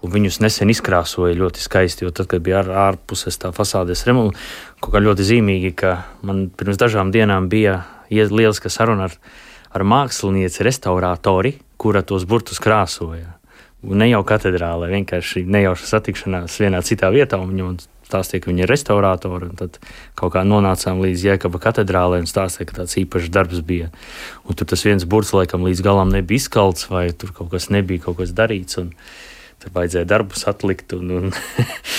Un 0.00 0.12
viņus 0.14 0.38
nesen 0.40 0.70
izkrāsoja 0.72 1.36
ļoti 1.36 1.60
skaisti, 1.60 2.08
tad, 2.16 2.30
kad 2.30 2.40
bija 2.40 2.62
ār, 2.62 2.70
ārpuses 2.86 3.36
tā 3.36 3.50
fasādes 3.52 4.06
remonta, 4.08 4.38
kaut 4.80 4.94
kā 4.94 5.02
ļoti 5.02 5.26
zīmīgi, 5.28 5.74
ka 5.76 5.90
man 6.24 6.46
pirms 6.48 6.80
dažām 6.80 7.12
dienām 7.12 7.50
bija 7.52 7.82
lieliska 8.08 8.72
saruna 8.72 9.10
ar, 9.10 9.18
ar 9.76 9.84
mākslinieci, 9.84 10.64
restauratori, 10.64 11.58
kura 11.76 12.00
tos 12.00 12.24
burtus 12.24 12.62
krāsoja. 12.64 13.36
Un 13.84 14.00
ne 14.00 14.08
jau 14.08 14.22
katedrālē, 14.28 14.88
vienkārši 14.92 15.44
nejauša 15.48 15.92
satikšanās 15.92 16.56
vienā 16.60 16.80
citā 16.84 17.12
vietā, 17.12 17.36
un 17.40 17.52
viņam 17.52 17.76
stāstīja, 18.10 18.44
ka 18.44 18.50
viņi 18.50 18.64
ir 18.66 18.72
restauratori. 18.72 19.50
Tad 19.58 19.78
kaut 20.18 20.34
kā 20.34 20.42
nonācām 20.46 21.00
līdz 21.04 21.26
Jēkaba 21.28 21.60
katedrālē 21.62 22.18
un 22.24 22.28
stāstīja, 22.30 22.68
ka 22.70 22.80
tāds 22.82 22.98
īpašs 23.00 23.30
darbs 23.32 23.62
bija. 23.66 23.92
Un 24.44 24.58
tur 24.58 24.68
tas 24.70 24.84
viens 24.86 25.06
burts 25.06 25.32
laikam 25.36 25.64
līdz 25.68 25.84
galam 25.86 26.12
nebija 26.12 26.42
izkalts, 26.42 26.90
vai 26.90 27.08
tur 27.14 27.32
kaut 27.36 27.52
kas 27.54 27.70
nebija 27.70 28.08
kaut 28.08 28.20
kas 28.20 28.34
darīts. 28.36 28.80
Tur 29.60 29.74
vajadzēja 29.76 30.10
darbus 30.10 30.44
atlikt. 30.50 30.92
Un, 30.98 31.16
un 31.16 31.32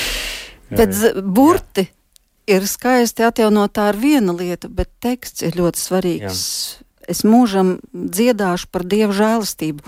bet 0.79 0.93
burti 1.23 1.87
jā. 1.87 2.59
ir 2.59 2.69
skaisti 2.69 3.25
atjaunot 3.25 3.73
tā 3.79 3.89
ar 3.93 3.99
viena 3.99 4.35
lieta, 4.35 4.69
bet 4.69 4.91
teksts 5.01 5.47
ir 5.47 5.59
ļoti 5.61 5.87
svarīgs. 5.87 6.45
Jā 6.77 6.87
es 7.09 7.23
mūžam 7.27 7.77
dziedāšu 7.93 8.69
par 8.71 8.85
dievu 8.85 9.15
žēlastību. 9.17 9.85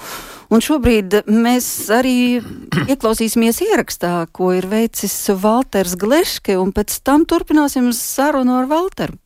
Un 0.53 0.61
šobrīd 0.61 1.23
mēs 1.29 1.67
arī 1.93 2.41
ieklausīsimies 2.85 3.63
ierakstā, 3.65 4.13
ko 4.31 4.53
ir 4.57 4.69
veicis 4.69 5.15
Walters 5.41 5.97
Gleške, 5.99 6.59
un 6.61 6.73
pēc 6.75 6.99
tam 7.05 7.25
turpināsim 7.29 7.91
sarunu 7.97 8.61
ar 8.61 8.69
Walteru. 8.69 9.17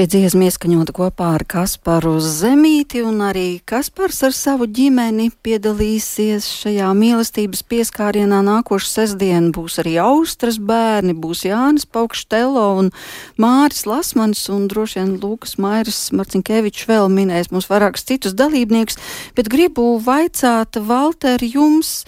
Šī 0.00 0.06
dziesma 0.08 0.46
ieskaņota 0.48 0.94
kopā 0.96 1.26
ar 1.36 1.42
Kasparu 1.44 2.14
Zemīti, 2.24 3.02
un 3.04 3.18
arī 3.20 3.58
Kaspars 3.68 4.22
ar 4.24 4.32
savu 4.32 4.64
ģimeni 4.64 5.26
piedalīsies 5.44 6.46
šajā 6.62 6.86
mīlestības 6.96 7.60
pieskārienā. 7.68 8.38
Nākošu 8.46 8.88
sestdienu 8.88 9.52
būs 9.58 9.76
arī 9.82 9.98
Austras 10.00 10.56
bērni, 10.56 11.12
būs 11.12 11.44
Jānis 11.50 11.84
Paukštelo 11.84 12.64
un 12.78 12.88
Māris 13.36 13.84
Lasmans, 13.84 14.46
un 14.48 14.70
droši 14.72 15.02
vien 15.02 15.12
Lūkas 15.20 15.58
Mairis 15.60 16.00
Marcinkevičs 16.16 16.88
vēl 16.88 17.12
minēs 17.12 17.52
mums 17.52 17.68
vairākus 17.68 18.08
citus 18.08 18.38
dalībniekus, 18.40 18.96
bet 19.36 19.52
gribu 19.52 19.98
vaicāt, 20.00 20.80
Valter, 20.80 21.44
jums, 21.44 22.06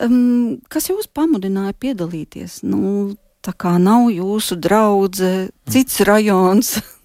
um, 0.00 0.56
kas 0.72 0.88
jūs 0.88 1.12
pamudināja 1.12 1.76
piedalīties? 1.84 2.62
Nu, 2.64 3.12
tā 3.44 3.52
kā 3.52 3.76
nav 3.76 4.08
jūsu 4.08 4.56
draudze, 4.56 5.50
cits 5.68 6.00
rajons. 6.08 6.78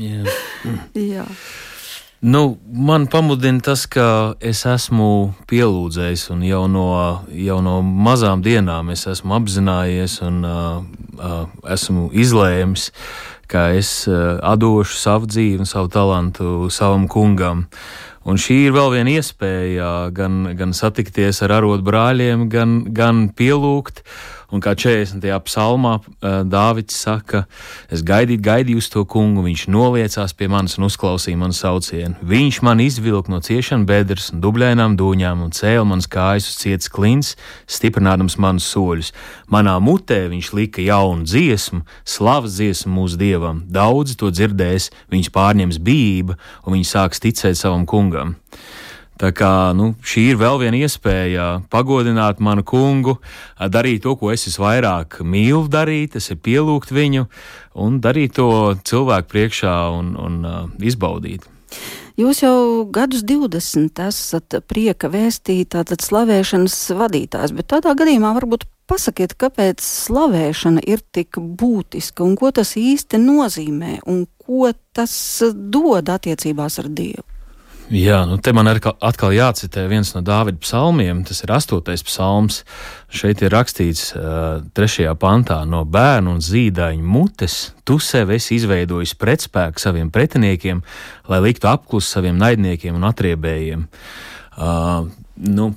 Jā. 0.00 0.24
Jā. 1.14 1.26
Nu, 2.20 2.58
man 2.68 3.06
pamudina 3.08 3.62
tas, 3.64 3.86
ka 3.88 4.34
es 4.44 4.66
esmu 4.68 5.32
pielūdzējis, 5.48 6.26
un 6.34 6.42
jau 6.44 6.66
no, 6.68 6.84
jau 7.32 7.56
no 7.64 7.78
mazām 7.80 8.42
dienām 8.44 8.92
es 8.92 9.06
esmu 9.08 9.38
apzinājies 9.38 10.18
un 10.26 10.42
uh, 10.44 10.82
uh, 11.16 11.46
esmu 11.64 12.10
izlēmis, 12.12 12.90
ka 13.48 13.70
es 13.72 14.04
uh, 14.04 14.36
atdošu 14.52 15.00
savu 15.00 15.30
dzīvi 15.32 15.64
savu 15.64 15.88
talantu 15.92 16.68
savam 16.68 17.08
kungam. 17.08 17.64
Un 18.28 18.36
šī 18.36 18.66
ir 18.66 18.76
vēl 18.76 18.92
viena 18.92 19.16
iespēja 19.16 19.90
gan, 20.12 20.42
gan 20.58 20.76
satikties 20.76 21.40
ar 21.46 21.56
arotu 21.56 21.88
brāļiem, 21.88 22.50
gan, 22.52 22.82
gan 22.92 23.30
pielūgt. 23.32 24.04
Un 24.50 24.62
kā 24.62 24.72
40. 24.74 25.22
psalmā 25.46 25.92
Dāvids 26.20 26.96
saka, 26.98 27.44
es 27.92 28.02
gaidīju, 28.06 28.42
gaidīju 28.42 28.80
uz 28.82 28.88
to 28.90 29.04
kungu, 29.06 29.44
viņš 29.46 29.68
noliecās 29.70 30.34
pie 30.34 30.48
manis 30.50 30.74
un 30.78 30.88
uzklausīja 30.88 31.38
manu 31.38 31.54
saucienu. 31.54 32.18
Viņš 32.26 32.60
man 32.66 32.82
izvilka 32.82 33.30
no 33.30 33.38
ciešana 33.46 33.86
bedres 33.86 34.32
un 34.34 34.42
dubļainām 34.42 34.96
dūņām 34.98 35.46
un 35.46 35.54
cēla 35.54 35.86
manas 35.86 36.10
kājas 36.10 36.50
uz 36.50 36.58
cietas 36.64 36.90
klints, 36.90 37.36
stiprinādams 37.70 38.40
manus 38.42 38.66
soļus. 38.74 39.12
Manā 39.54 39.76
mutē 39.78 40.24
viņš 40.32 40.52
lika 40.58 40.82
jaunu 40.82 41.28
dziesmu, 41.30 41.84
slavas 42.02 42.58
dziesmu 42.58 42.94
mūsu 42.98 43.20
dievam. 43.22 43.62
Daudzi 43.70 44.18
to 44.18 44.34
dzirdēs, 44.34 44.90
viņus 45.14 45.34
pārņems 45.34 45.78
bijība 45.78 46.38
un 46.66 46.74
viņi 46.74 46.90
sāks 46.90 47.22
ticēt 47.22 47.58
savam 47.60 47.86
kungam. 47.86 48.34
Tā 49.20 49.34
kā 49.36 49.52
nu, 49.76 49.90
šī 50.00 50.30
ir 50.32 50.38
vēl 50.40 50.62
viena 50.62 50.78
iespēja 50.80 51.46
pagodināt 51.72 52.38
manu 52.40 52.64
kungu, 52.64 53.18
darīt 53.60 54.06
to, 54.06 54.14
ko 54.16 54.30
es 54.32 54.46
visvairāk 54.48 55.18
mīlu 55.20 55.66
darīt, 55.68 56.14
tas 56.14 56.30
ir 56.32 56.40
pielūgt 56.40 56.94
viņu 56.96 57.26
un 57.84 57.98
darīt 58.00 58.38
to 58.38 58.48
cilvēku 58.80 59.28
priekšā 59.34 59.74
un, 59.92 60.14
un 60.16 60.38
izbaudīt. 60.80 61.44
Jūs 62.20 62.40
jau 62.42 62.56
gadus 62.92 63.22
20 63.28 64.00
esat 64.08 64.56
prieka 64.68 65.08
vēstītā, 65.12 65.84
tad 65.88 66.02
slavēšanas 66.04 66.76
vadītājs, 66.98 67.54
bet 67.56 67.68
tādā 67.72 67.92
gadījumā 67.96 68.32
varbūt 68.36 68.66
pasakiet, 68.90 69.36
kāpēc 69.40 69.84
slavēšana 69.84 70.82
ir 70.88 71.04
tik 71.14 71.38
būtiska 71.38 72.24
un 72.26 72.34
ko 72.40 72.50
tas 72.56 72.74
īsti 72.80 73.20
nozīmē 73.22 74.00
un 74.10 74.24
ko 74.40 74.72
tas 74.96 75.14
dod 75.52 76.08
attiecībās 76.12 76.80
ar 76.82 76.90
Dievu. 76.90 77.29
Jā, 77.90 78.20
nu 78.22 78.36
te 78.38 78.52
man 78.54 78.68
atkal 78.70 79.32
jācitē 79.34 79.88
viens 79.90 80.12
no 80.14 80.20
Dāvida 80.22 80.60
psalmiem, 80.62 81.24
tas 81.26 81.40
ir 81.42 81.50
astotais 81.50 82.04
psalms. 82.06 82.60
Šeit 83.10 83.42
ir 83.42 83.50
rakstīts 83.50 84.12
uh, 84.14 84.60
trešajā 84.78 85.16
pantā 85.18 85.56
no 85.66 85.82
bērnu 85.82 86.36
un 86.36 86.44
zīdaiņu 86.44 87.02
mutes. 87.02 87.56
Tu 87.82 87.98
sev 87.98 88.30
esi 88.36 88.60
izveidojis 88.60 89.16
pretspēku 89.18 89.82
saviem 89.82 90.12
pretiniekiem, 90.14 90.84
lai 91.26 91.42
liktu 91.42 91.66
apklus 91.66 92.12
saviem 92.14 92.38
naidniekiem 92.38 92.94
un 92.94 93.08
atriebējiem. 93.10 93.82
Uh, 94.54 95.10
nu, 95.50 95.72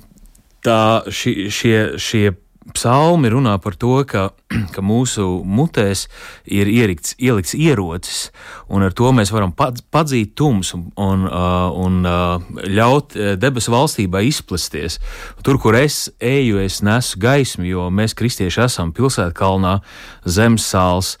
tā, 0.62 1.02
ši, 1.10 1.34
šie, 1.50 1.78
šie 1.98 2.28
psalmi 2.74 3.30
runā 3.32 3.54
par 3.62 3.76
to, 3.78 3.96
ka, 4.08 4.28
ka 4.74 4.82
mūsu 4.84 5.26
mutēs 5.46 6.06
ir 6.44 6.70
ierikts, 6.70 7.14
ielikts 7.22 7.54
ierocis, 7.56 8.28
un 8.68 8.84
ar 8.86 8.94
to 8.96 9.12
mēs 9.14 9.32
varam 9.34 9.54
padzīt 9.54 10.34
tumsu 10.38 10.80
un, 10.80 10.92
un, 10.98 11.26
un 11.84 12.68
ļaut 12.74 13.16
debesu 13.40 13.74
valstībai 13.74 14.24
izplesties. 14.28 14.98
Tur, 15.46 15.60
kur 15.62 15.78
es 15.78 16.08
eju, 16.18 16.58
es 16.62 16.80
nesu 16.84 17.20
gaismu, 17.22 17.66
jo 17.68 17.88
mēs 17.94 18.16
kristieši 18.18 18.64
esam 18.66 18.92
pilsētkalnā, 18.96 19.78
zemes 20.26 20.66
sāls, 20.66 21.14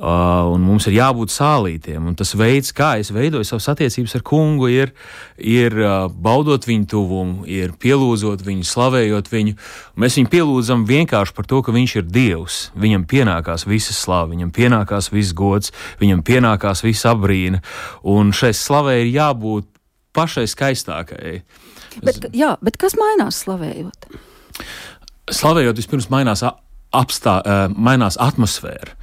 un 0.00 0.62
mums 0.64 0.86
ir 0.88 0.96
jābūt 0.96 1.32
sālītiem. 1.34 2.06
Un 2.08 2.16
tas 2.16 2.32
veids, 2.38 2.72
kā 2.76 2.94
es 3.00 3.10
veidoju 3.12 3.44
savas 3.44 3.68
attiecības 3.74 4.16
ar 4.16 4.24
kungu, 4.26 4.70
ir, 4.72 4.94
ir 5.36 5.76
baudot 6.24 6.64
viņu 6.64 6.88
tuvumu, 6.90 7.44
ir 7.50 7.74
pielūdzot 7.80 8.44
viņu, 8.46 8.64
slavējot 8.68 9.28
viņu. 9.32 9.56
Mēs 10.00 10.16
viņu 10.20 10.32
pielūdzam 10.32 10.86
vienkārši 10.88 11.36
par 11.36 11.48
to, 11.50 11.60
ka 11.66 11.74
viņš 11.76 11.96
ir 12.00 12.08
Dievs. 12.08 12.60
Viņam 12.80 13.04
pienākās 13.10 13.66
visa 13.68 13.96
slava, 13.96 14.30
viņam 14.32 14.54
pienākās 14.56 15.10
viss 15.12 15.36
gods, 15.36 15.74
viņam 16.00 16.24
pienākās 16.24 16.84
visa 16.86 17.12
apbrīna, 17.12 17.60
un 18.08 18.32
šai 18.32 18.54
slavai 18.56 19.02
ir 19.02 19.12
jābūt 19.18 19.68
pašai 20.16 20.46
skaistākajai. 20.50 21.36
Bet, 22.00 22.30
jā, 22.36 22.54
bet 22.64 22.78
kas 22.80 22.96
mainās 22.98 23.42
slavējot? 23.44 24.08
Slavējot, 25.30 25.78
vispirms 25.78 26.08
mainās 26.10 26.42
apstā, 26.96 27.40
mainās 27.76 28.18
atmosfēra. 28.20 28.96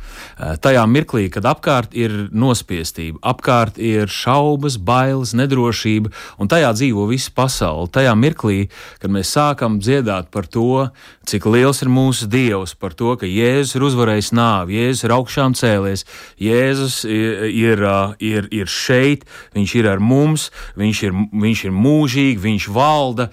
Tajā 0.61 0.83
mirklī, 0.89 1.27
kad 1.33 1.45
apkārt 1.49 1.93
ir 1.97 2.13
nospiestība, 2.33 3.19
apkārt 3.25 3.77
ir 3.81 4.09
šaubas, 4.11 4.77
bailes, 4.81 5.33
nedrošība, 5.37 6.11
un 6.41 6.49
tajā 6.49 6.71
dzīvo 6.77 7.07
visa 7.09 7.33
pasaule. 7.37 7.89
Tajā 7.93 8.13
mirklī, 8.17 8.67
kad 9.01 9.13
mēs 9.13 9.33
sākam 9.33 9.79
dziedāt 9.81 10.31
par 10.33 10.49
to, 10.49 10.87
cik 11.27 11.45
liels 11.51 11.81
ir 11.83 11.89
mūsu 11.91 12.27
Dievs, 12.31 12.73
par 12.79 12.95
to, 12.97 13.13
ka 13.19 13.27
Jēzus 13.27 13.75
ir 13.75 13.85
uzvarējis 13.87 14.31
nāvi, 14.37 14.77
Jēzus 14.77 15.03
ir 15.07 15.13
augšām 15.17 15.55
cēlies, 15.57 16.05
Jēzus 16.41 17.01
ir, 17.03 17.43
ir, 17.51 17.83
ir, 18.23 18.47
ir 18.55 18.71
šeit, 18.71 19.27
Viņš 19.55 19.75
ir 19.79 19.89
ar 19.91 20.01
mums, 20.03 20.47
Viņš 20.79 21.03
ir, 21.07 21.19
viņš 21.43 21.65
ir 21.67 21.75
mūžīgi, 21.75 22.41
Viņš 22.47 22.69
valda, 22.75 23.29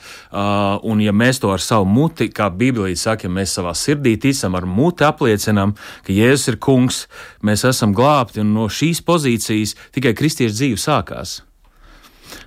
un 0.82 1.02
ja 1.04 1.14
mēs 1.14 1.42
to 1.42 1.54
ar 1.54 1.62
savu 1.62 1.88
muti, 1.88 2.30
kā 2.34 2.50
Bībelī 2.50 2.96
saka, 2.98 3.28
ja 3.28 3.36
mēs 3.38 3.54
savā 3.58 3.76
sirdī 3.78 4.16
ticam, 4.20 4.58
ar 4.58 4.66
muti 4.66 5.06
apliecinam, 5.06 5.76
ka 6.04 6.14
Jēzus 6.14 6.54
ir 6.54 6.60
kungs, 6.62 7.04
mēs 7.46 7.66
esam 7.70 7.94
glābti, 7.94 8.42
un 8.42 8.54
no 8.58 8.68
šīs 8.68 9.04
pozīcijas 9.06 9.78
tikai 9.94 10.16
kristiešu 10.18 10.58
dzīve 10.58 10.80
sākās. 10.80 11.40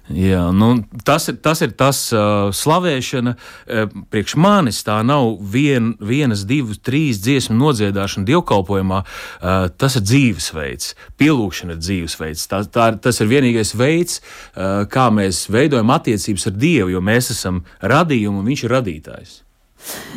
Jā, 0.08 0.46
nu, 0.56 0.70
tas 1.04 1.28
ir 1.28 1.38
tas, 1.44 1.62
ir 1.66 1.74
tas 1.78 2.00
uh, 2.16 2.48
slavēšana. 2.56 3.34
Uh, 3.36 3.96
priekš 4.12 4.38
manis 4.40 4.80
tā 4.88 5.00
nav 5.06 5.34
vien, 5.54 5.94
vienas, 6.00 6.46
divas, 6.48 6.80
trīs 6.80 7.20
dziesmu 7.24 7.58
nodziedāšana 7.60 8.28
dievkalpojumā. 8.30 9.02
Uh, 9.04 9.68
tas 9.76 10.00
ir 10.00 10.06
dzīvesveids, 10.08 10.94
pielūgšana 11.20 11.76
ir 11.76 11.82
dzīvesveids. 11.84 12.46
Tā, 12.52 12.62
tā, 12.72 12.92
tas 13.04 13.20
ir 13.24 13.32
vienīgais 13.34 13.76
veids, 13.78 14.22
uh, 14.22 14.86
kā 14.92 15.10
mēs 15.14 15.46
veidojam 15.52 15.92
attiecības 15.98 16.48
ar 16.52 16.56
Dievu, 16.58 16.96
jo 16.96 17.04
mēs 17.04 17.34
esam 17.36 17.66
radījumi 17.84 18.42
un 18.42 18.48
Viņš 18.48 18.64
ir 18.64 18.72
radītājs. 18.72 19.36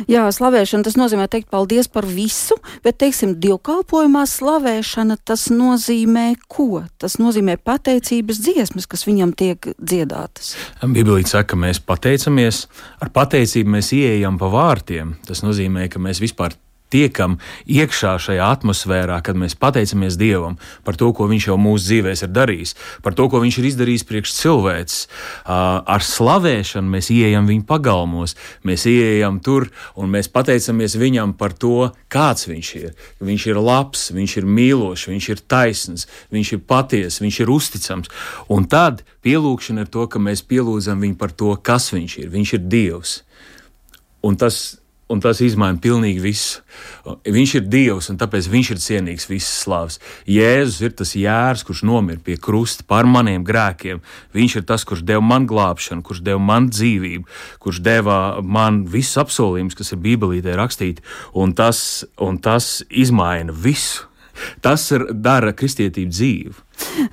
Jā, 0.09 0.25
slavēšana 0.33 0.85
tas 0.85 0.97
nozīmē 0.99 1.27
teikt 1.31 1.49
paldies 1.53 1.89
par 1.91 2.07
visu, 2.09 2.57
bet, 2.85 2.97
teiksim, 3.01 3.35
dievkalpojumā 3.41 4.23
slavēšana 4.29 5.19
tas 5.27 5.47
nozīmē 5.53 6.33
ko? 6.51 6.83
Tas 7.01 7.19
nozīmē 7.21 7.57
pateicības 7.61 8.41
dziesmas, 8.41 8.89
kas 8.89 9.05
viņam 9.07 9.35
tiek 9.37 9.71
dziedātas. 9.77 10.55
Bībelī 10.81 11.23
saka, 11.29 11.53
ka 11.53 11.61
mēs 11.61 11.81
pateicamies, 11.85 12.65
ar 13.03 13.13
pateicību 13.13 13.77
mēs 13.77 13.93
ieejam 13.97 14.39
pa 14.41 14.51
vārtiem. 14.51 15.15
Tas 15.27 15.43
nozīmē, 15.45 15.87
ka 15.91 16.01
mēs 16.01 16.23
vispār 16.23 16.57
tiekam 16.91 17.37
iekšā 17.69 18.15
šajā 18.21 18.49
atmosfērā, 18.57 19.21
kad 19.25 19.39
mēs 19.39 19.55
pateicamies 19.59 20.17
Dievam 20.19 20.57
par 20.85 20.97
to, 20.99 21.11
ko 21.15 21.29
Viņš 21.31 21.47
jau 21.47 21.57
mūsu 21.61 21.87
dzīvēs 21.87 22.25
ir 22.25 22.31
darījis, 22.35 22.75
par 23.05 23.15
to, 23.17 23.27
ko 23.31 23.41
Viņš 23.43 23.59
ir 23.61 23.69
izdarījis 23.71 24.05
priekš 24.09 24.33
cilvēks. 24.37 24.97
Ar 25.47 26.05
slavēšanu 26.05 26.91
mēs 26.91 27.11
ieejam 27.13 27.47
Viņa 27.49 27.67
pagalmos, 27.69 28.35
mēs 28.67 28.85
ieejam 28.91 29.39
tur 29.43 29.69
un 29.95 30.11
mēs 30.11 30.31
pateicamies 30.31 30.97
Viņam 30.99 31.35
par 31.39 31.55
to, 31.55 31.91
kāds 32.11 32.49
Viņš 32.51 32.73
ir. 32.81 32.91
Viņš 33.23 33.47
ir 33.53 33.61
labs, 33.61 34.09
Viņš 34.15 34.37
ir 34.41 34.49
mīlošs, 34.59 35.07
Viņš 35.11 35.31
ir 35.31 35.45
taisns, 35.47 36.07
Viņš 36.33 36.53
ir 36.57 36.63
patiess, 36.67 37.23
Viņš 37.23 37.41
ir 37.45 37.53
uzticams. 37.53 38.11
Un 38.51 38.67
tad 38.69 39.05
pielūgšana 39.25 39.85
ir 39.85 39.91
to, 39.93 40.07
ka 40.11 40.19
mēs 40.19 40.43
pielūdzam 40.47 41.01
Viņu 41.01 41.19
par 41.21 41.31
to, 41.31 41.55
kas 41.55 41.91
Viņš 41.95 42.19
ir. 42.25 42.31
Viņš 42.33 42.55
ir 42.57 42.69
Dievs. 42.71 43.17
Un 44.21 44.37
tas 44.37 44.80
un 45.11 45.21
tas 45.23 45.41
izmaina 45.43 45.79
pilnīgi 45.81 46.21
visu. 46.23 46.61
Viņš 47.25 47.53
ir 47.59 47.65
Dievs, 47.71 48.09
un 48.11 48.19
tāpēc 48.21 48.47
viņš 48.51 48.71
ir 48.73 48.81
cienīgs 48.81 49.27
visas 49.29 49.63
slavas. 49.65 49.99
Jēzus 50.29 50.81
ir 50.85 50.93
tas 50.97 51.13
jērs, 51.17 51.65
kurš 51.67 51.83
nomira 51.87 52.21
pie 52.23 52.37
krusta 52.41 52.85
par 52.87 53.09
maniem 53.09 53.45
grēkiem. 53.47 54.01
Viņš 54.35 54.59
ir 54.59 54.67
tas, 54.69 54.85
kurš 54.87 55.03
deva 55.07 55.23
man 55.25 55.47
glābšanu, 55.49 56.05
kurš 56.05 56.23
deva 56.25 56.41
man 56.41 56.69
dzīvību, 56.71 57.27
kurš 57.63 57.81
deva 57.83 58.19
man 58.41 58.83
visus 58.91 59.19
apsolījumus, 59.21 59.77
kas 59.77 59.91
ir 59.93 60.03
Bībelītē 60.05 60.55
rakstīti, 60.59 61.03
un 61.37 61.55
tas, 61.57 62.05
un 62.21 62.39
tas 62.41 62.79
izmaina 62.89 63.55
visu. 63.55 64.10
Tas 64.63 64.87
dara 65.11 65.53
kristietību 65.57 66.11
dzīvi. 66.11 66.53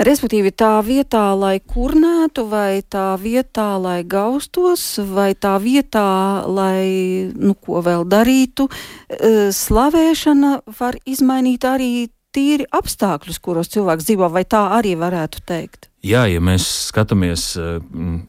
Respektīvi, 0.07 0.53
tā 0.57 0.79
vietā, 0.85 1.25
lai 1.37 1.59
kurnētu, 1.61 2.47
vai 2.49 2.81
tā 2.83 3.13
vietā, 3.21 3.75
lai 3.81 4.01
gaustos, 4.05 4.85
vai 5.13 5.33
tā 5.35 5.57
vietā, 5.63 6.07
lai 6.47 7.29
nu, 7.35 7.55
ko 7.55 7.83
vēl 7.85 8.07
darītu, 8.09 8.69
e, 8.69 9.51
slavēšana 9.53 10.55
var 10.79 10.97
izmainīt 11.05 11.69
arī 11.69 12.09
tīri 12.35 12.69
apstākļus, 12.73 13.43
kuros 13.45 13.71
cilvēks 13.75 14.09
dzīvo, 14.09 14.31
vai 14.33 14.45
tā 14.49 14.65
arī 14.79 14.95
varētu 14.99 15.45
teikt? 15.49 15.89
Jā, 15.99 16.21
ja 16.31 16.39
mēs 16.39 16.63
skatāmies 16.93 17.57
uh, 17.59 17.81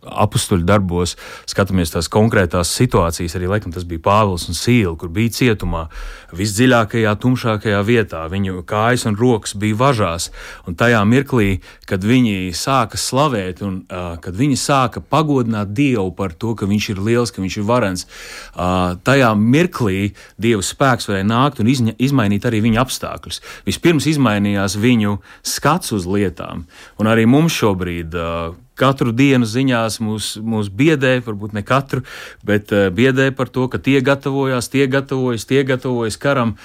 apakstuļu 0.02 0.66
darbos, 0.66 1.12
skatāmies 1.46 1.92
tās 1.94 2.08
konkrētās 2.10 2.72
situācijas, 2.74 3.36
arī 3.38 3.46
laikam 3.52 3.70
tas 3.76 3.84
bija 3.86 4.02
Pāvils 4.08 4.48
un 4.50 4.58
Sīla, 4.58 4.96
kur 4.98 5.12
bija 5.14 5.30
cietumā, 5.36 5.84
visdziļākajā, 6.34 7.14
tumšākajā 7.22 7.82
vietā. 7.86 8.24
Viņu 8.32 8.64
kājas 8.66 9.06
un 9.06 9.20
rokas 9.20 9.54
bija 9.54 9.78
važās, 9.78 10.32
un 10.66 10.80
tajā 10.82 11.04
mirklī, 11.06 11.60
kad 11.86 12.02
viņi 12.02 12.50
sāka 12.58 12.98
slavēt, 12.98 13.62
un 13.62 13.84
uh, 13.86 14.18
kad 14.18 14.34
viņi 14.34 14.58
sāka 14.58 15.06
pagodināt 15.06 15.70
Dievu 15.78 16.10
par 16.18 16.34
to, 16.34 16.56
ka 16.58 16.66
Viņš 16.66 16.90
ir 16.96 17.04
liels, 17.06 17.30
ka 17.30 17.46
Viņš 17.46 17.60
ir 17.62 17.70
varens, 17.70 18.08
uh, 18.58 18.98
tajā 19.06 19.30
mirklī 19.38 20.16
Dieva 20.42 20.66
spēks 20.66 21.06
varēja 21.12 21.30
nākt 21.30 21.62
un 21.62 21.70
izņa, 21.70 22.00
izmainīt 22.02 22.50
arī 22.50 22.64
viņa 22.66 22.82
apstākļus. 22.82 23.44
Vispirms 23.70 24.10
izmainījās 24.10 24.74
viņu 24.82 25.20
skats 25.46 25.94
uz 25.94 26.10
lietām, 26.10 26.66
un 26.98 27.14
arī 27.14 27.30
mums 27.30 27.59
šobrīd 27.60 28.16
katru 28.80 29.12
dienu 29.16 29.48
ziņās 29.50 30.00
mūs, 30.04 30.30
mūs 30.40 30.70
biedē, 30.72 31.18
varbūt 31.26 31.56
ne 31.58 31.64
katru, 31.68 32.04
bet 32.48 32.72
biedē 32.96 33.30
par 33.36 33.52
to, 33.52 33.68
ka 33.72 33.80
tie 33.84 34.00
gatavojās, 34.06 34.70
tie 34.72 34.88
gatavojas, 34.92 35.46
tie 35.50 35.64
gatavojas 35.68 36.18
karam. 36.22 36.56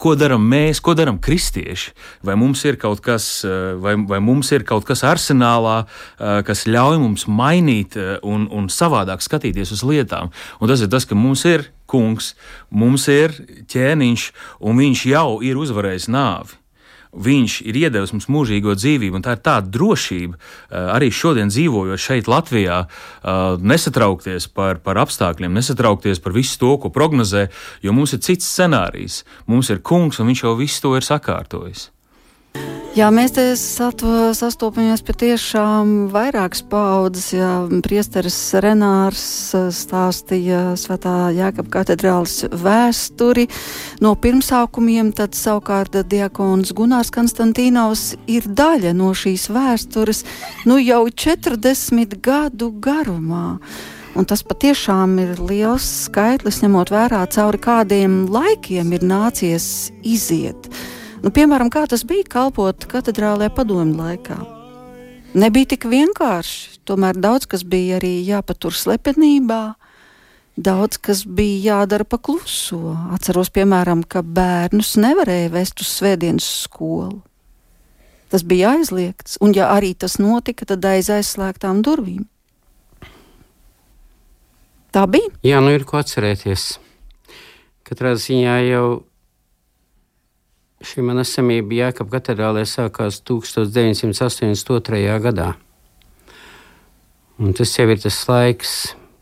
Ko 0.00 0.14
darām 0.20 0.44
mēs, 0.50 0.82
ko 0.84 0.96
darām 0.98 1.20
kristieši? 1.24 1.94
Vai 2.26 2.36
mums 2.40 2.64
ir 2.68 2.78
kaut 2.80 3.00
kas, 3.04 3.28
vai, 3.80 3.96
vai 4.10 4.20
mums 4.24 4.52
ir 4.54 4.66
kaut 4.68 4.86
kas 4.88 5.04
arsenālā, 5.06 5.84
kas 6.46 6.66
ļauj 6.68 7.00
mums 7.02 7.28
mainīt 7.28 7.96
un, 8.22 8.48
un 8.52 8.68
savādāk 8.72 9.24
skatīties 9.24 9.72
uz 9.74 9.84
lietām? 9.86 10.34
Un 10.60 10.72
tas 10.72 10.84
ir 10.84 10.92
tas, 10.92 11.08
ka 11.08 11.16
mums 11.18 11.46
ir 11.48 11.70
kungs, 11.90 12.34
mums 12.72 13.08
ir 13.12 13.34
ķēniņš, 13.70 14.28
un 14.64 14.84
viņš 14.84 15.06
jau 15.12 15.28
ir 15.44 15.60
uzvarējis 15.60 16.10
nāvi. 16.12 16.63
Viņš 17.14 17.60
ir 17.68 17.78
iedevis 17.78 18.12
mums 18.14 18.26
mūžīgo 18.32 18.74
dzīvību, 18.74 19.20
un 19.20 19.24
tā 19.24 19.36
ir 19.36 19.42
tāda 19.46 19.70
drošība 19.70 20.34
eh, 20.34 20.76
arī 20.96 21.10
šodien 21.14 21.52
dzīvojot 21.52 22.00
šeit, 22.00 22.30
Latvijā, 22.30 22.82
eh, 22.84 23.40
nesatraukties 23.62 24.48
par, 24.50 24.82
par 24.82 24.98
apstākļiem, 25.04 25.54
nesatraukties 25.54 26.22
par 26.24 26.34
visu 26.34 26.58
to, 26.58 26.74
ko 26.82 26.90
prognozē, 26.94 27.46
jo 27.84 27.94
mums 27.94 28.16
ir 28.16 28.24
cits 28.26 28.50
scenārijs. 28.50 29.22
Mums 29.46 29.70
ir 29.70 29.82
kungs, 29.84 30.18
un 30.18 30.32
viņš 30.32 30.46
jau 30.46 30.56
visu 30.58 30.82
to 30.82 30.96
ir 30.98 31.06
sakārtojis. 31.06 31.93
Jā, 32.94 33.08
mēs 33.10 33.32
te 33.34 33.42
sastopamies 33.58 35.00
patiešām 35.02 36.12
vairākas 36.14 36.60
paudzes. 36.70 37.32
Jā, 37.34 37.48
priesteris 37.82 38.36
Renārs 38.62 39.24
eh, 39.58 39.64
stāstīja 39.74 40.60
Svētā 40.78 41.32
Jēkab 41.34 41.72
katedrāles 41.74 42.44
vēsturi 42.54 43.48
no 43.98 44.14
pirmsākumiem, 44.14 45.10
tad 45.10 45.34
savukārt 45.34 45.98
diakons 46.06 46.70
Gunārs 46.70 47.10
Konstantīnovs 47.10 48.12
ir 48.30 48.46
daļa 48.46 48.94
no 48.94 49.10
šīs 49.10 49.50
vēstures 49.50 50.22
nu 50.70 50.78
jau 50.78 51.02
40 51.10 52.20
gadu 52.22 52.70
garumā. 52.78 53.56
Un 54.14 54.30
tas 54.30 54.46
patiešām 54.46 55.18
ir 55.18 55.40
liels 55.42 56.06
skaitlis, 56.06 56.62
ņemot 56.62 56.94
vērā, 56.94 57.26
cauri 57.26 57.58
kādiem 57.58 58.20
laikiem 58.30 58.94
ir 58.94 59.10
nācies 59.16 59.88
iziet. 60.06 60.70
Nu, 61.24 61.30
piemēram, 61.32 61.70
kā 61.72 61.86
tas 61.88 62.02
bija 62.04 62.26
kalpot 62.28 62.84
katedrālē 62.84 63.48
padomju 63.56 63.96
laikā. 63.96 64.36
Nebija 65.40 65.70
tik 65.72 65.86
vienkārši, 65.88 66.82
tomēr 66.84 67.16
daudz 67.16 67.48
kas 67.48 67.64
bija 67.64 67.96
arī 67.96 68.18
jāpatur 68.26 68.76
slepenībā. 68.76 69.62
Daudz 70.60 71.00
kas 71.00 71.22
bija 71.24 71.78
jādara 71.78 72.04
pa 72.04 72.18
kluso. 72.20 72.92
Atceros, 73.16 73.48
piemēram, 73.56 74.02
ka 74.04 74.20
bērnus 74.20 74.92
nevarēja 75.00 75.48
vest 75.56 75.80
uz 75.80 75.94
svētdienas 75.96 76.50
skolu. 76.66 77.22
Tas 78.28 78.44
bija 78.44 78.74
aizliegts, 78.76 79.38
un 79.40 79.56
ja 79.56 79.70
arī 79.72 79.94
tas 79.96 80.18
notika, 80.20 80.68
tad 80.68 80.84
aiz 80.84 81.08
aizslēgtām 81.08 81.80
durvīm. 81.86 82.28
Tā 84.92 85.08
bija. 85.08 85.32
Jā, 85.42 85.64
nu 85.64 85.72
ir 85.72 85.88
ko 85.88 86.02
atcerēties. 86.04 86.68
Katrā 87.88 88.12
ziņā 88.20 88.60
jau 88.68 88.86
Šī 90.84 91.00
mana 91.00 91.22
esamība 91.24 91.78
Jēkab 91.78 92.10
katedrālē 92.12 92.66
sākās 92.68 93.22
1982. 93.24 95.18
gadā. 95.24 95.54
Un 97.40 97.56
tas 97.56 97.72
jau 97.78 97.86
ir 97.88 98.02
tas 98.02 98.18
laiks, 98.28 98.72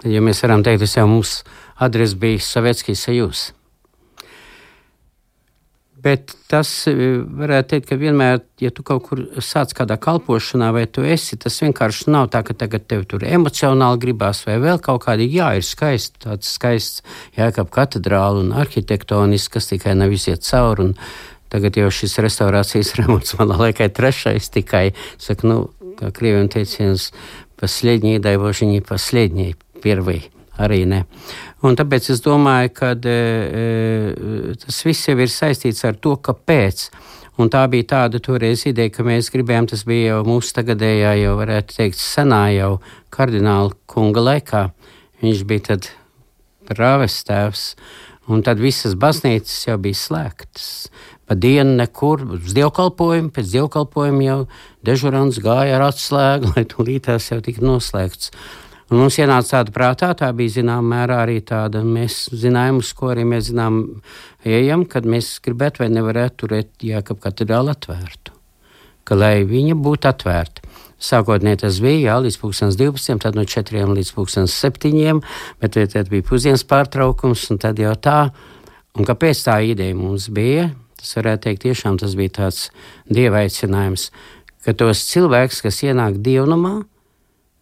ja 0.02 0.20
mēs 0.24 0.42
varam 0.42 0.64
teikt, 0.66 0.82
tas 0.82 0.96
jau 0.98 1.06
mums 1.06 1.38
adres 1.78 2.16
bija 2.18 2.42
Savetskijas 2.42 3.06
sajūs. 3.06 3.44
Bet 6.02 6.32
tas 6.50 6.66
e, 6.90 6.94
varētu 7.22 7.68
teikt, 7.70 7.86
ka 7.92 7.96
vienmēr, 8.00 8.40
ja 8.58 8.72
tu 8.74 8.82
kaut 8.82 9.04
kur 9.06 9.20
sāc 9.38 9.70
kādā 9.78 9.94
kalpošanā, 10.02 10.72
vai 10.74 10.88
tu 10.90 11.04
esi, 11.06 11.38
tas 11.38 11.60
vienkārši 11.62 12.10
nav 12.10 12.26
tā, 12.34 12.40
ka 12.42 12.56
tagad 12.58 12.88
tev 12.90 13.04
tur 13.06 13.22
emocionāli 13.22 14.02
gribās, 14.02 14.42
vai 14.48 14.58
vēl 14.64 14.82
kaut 14.82 15.04
kādi, 15.06 15.30
jā, 15.30 15.52
ir 15.60 15.66
skaisti, 15.66 16.24
tāds 16.26 16.50
skaists 16.58 17.04
jēkab 17.38 17.70
katedrāli 17.70 18.42
un 18.42 18.50
arhitektoniski, 18.64 19.60
kas 19.60 19.70
tikai 19.70 19.94
nav 19.94 20.10
iziet 20.16 20.42
cauri. 20.48 20.90
Un, 20.90 20.96
Tagad 21.52 21.76
jau 21.76 21.90
šis 21.92 22.18
restorācijas 22.24 22.94
remonts 23.00 23.36
manā 23.40 23.58
laikā 23.66 23.88
ir 23.88 23.96
trešais 23.96 24.50
tikai. 24.54 24.90
Saka, 25.20 25.48
nu, 25.48 25.58
kā 25.98 26.12
krieviem 26.14 26.48
teiciens, 26.52 27.10
paslēdņie 27.60 28.20
daivožiņi, 28.24 28.84
paslēdņie 28.88 29.50
pirvī. 29.84 30.20
Arī 30.62 30.82
ne. 30.84 31.00
Un 31.64 31.78
tāpēc 31.78 32.10
es 32.12 32.20
domāju, 32.20 32.70
ka 32.76 32.90
e, 32.92 33.12
e, 33.12 34.54
tas 34.60 34.82
viss 34.84 35.08
jau 35.08 35.16
ir 35.16 35.30
saistīts 35.32 35.80
ar 35.88 35.96
to, 35.96 36.18
kāpēc. 36.20 36.90
Un 37.40 37.48
tā 37.48 37.62
bija 37.72 37.88
tāda 37.94 38.20
toreiz 38.20 38.66
ideja, 38.68 38.92
ka 38.92 39.06
mēs 39.06 39.30
gribējām, 39.32 39.70
tas 39.70 39.86
bija 39.88 40.12
jau 40.12 40.20
mūsu 40.28 40.52
tagadējā, 40.58 41.14
jau 41.22 41.32
varētu 41.38 41.78
teikt, 41.78 41.98
senā 41.98 42.42
jau 42.52 42.74
kardināla 43.14 43.72
kunga 43.88 44.26
laikā. 44.28 44.66
Viņš 45.24 45.44
bija 45.48 45.70
tad 45.70 45.88
prāvestāvs, 46.68 47.64
un 48.28 48.44
tad 48.44 48.60
visas 48.60 48.94
baznīcas 48.98 49.64
jau 49.70 49.78
bija 49.80 49.98
slēgtas 49.98 50.68
pa 51.32 51.38
dienu 51.40 51.78
nekur 51.78 52.26
uz 52.36 52.52
dievkalpojumu, 52.52 53.30
pēc 53.32 53.54
dievkalpojuma 53.54 54.24
jau 54.26 54.40
dežurants 54.84 55.38
gāja 55.40 55.78
ar 55.78 55.86
atslēgu, 55.86 56.50
lai 56.56 56.66
tūlītās 56.68 57.30
jau 57.32 57.40
tika 57.40 57.64
noslēgts. 57.64 58.34
Un 58.92 59.00
mums 59.00 59.16
ienāca 59.16 59.54
tāda 59.54 59.72
prātā, 59.72 60.10
tā 60.12 60.28
bija 60.36 60.58
zināmā 60.58 60.84
mērā 60.90 61.22
arī 61.24 61.38
tāda, 61.48 61.80
mēs 61.80 62.26
zinājām, 62.36 62.82
uz 62.82 62.90
ko 62.92 63.08
arī 63.14 63.24
mēs 63.24 63.48
zinām, 63.48 63.78
ejam, 64.44 64.84
kad 64.84 65.08
mēs 65.08 65.38
gribētu 65.40 65.80
vai 65.80 65.88
nevarētu 65.94 66.42
turēt 66.42 66.84
Jākap 66.84 67.22
katedrālu 67.24 67.72
atvērtu. 67.72 68.36
Ka 69.08 69.16
lai 69.16 69.46
viņa 69.48 69.78
būtu 69.80 70.12
atvērta. 70.12 70.68
Sākotnēji 71.02 71.62
tas 71.64 71.80
bija 71.82 72.12
jā, 72.12 72.18
līdz 72.26 72.36
12, 72.76 73.24
tad 73.24 73.40
no 73.40 73.46
4 73.48 73.88
līdz 73.96 74.12
7, 74.52 75.24
bet 75.64 75.80
tad 75.96 76.12
bija 76.12 76.28
pusdienas 76.28 76.68
pārtraukums, 76.68 77.48
un 77.50 77.64
tad 77.64 77.80
jau 77.80 77.96
tā. 77.96 78.20
Un 78.92 79.08
kāpēc 79.08 79.46
tā 79.48 79.62
ideja 79.64 79.96
mums 79.96 80.28
bija? 80.28 80.68
Tas 81.02 81.16
varētu 81.18 81.48
teikt, 81.48 81.64
tiešām 81.66 81.98
tas 81.98 82.14
bija 82.18 82.36
tāds 82.38 82.68
dieva 83.10 83.42
aicinājums, 83.42 84.08
ka 84.62 84.74
tos 84.78 85.02
cilvēkus, 85.10 85.60
kas 85.66 85.82
ienāk 85.82 86.20
dievnamā, 86.22 86.76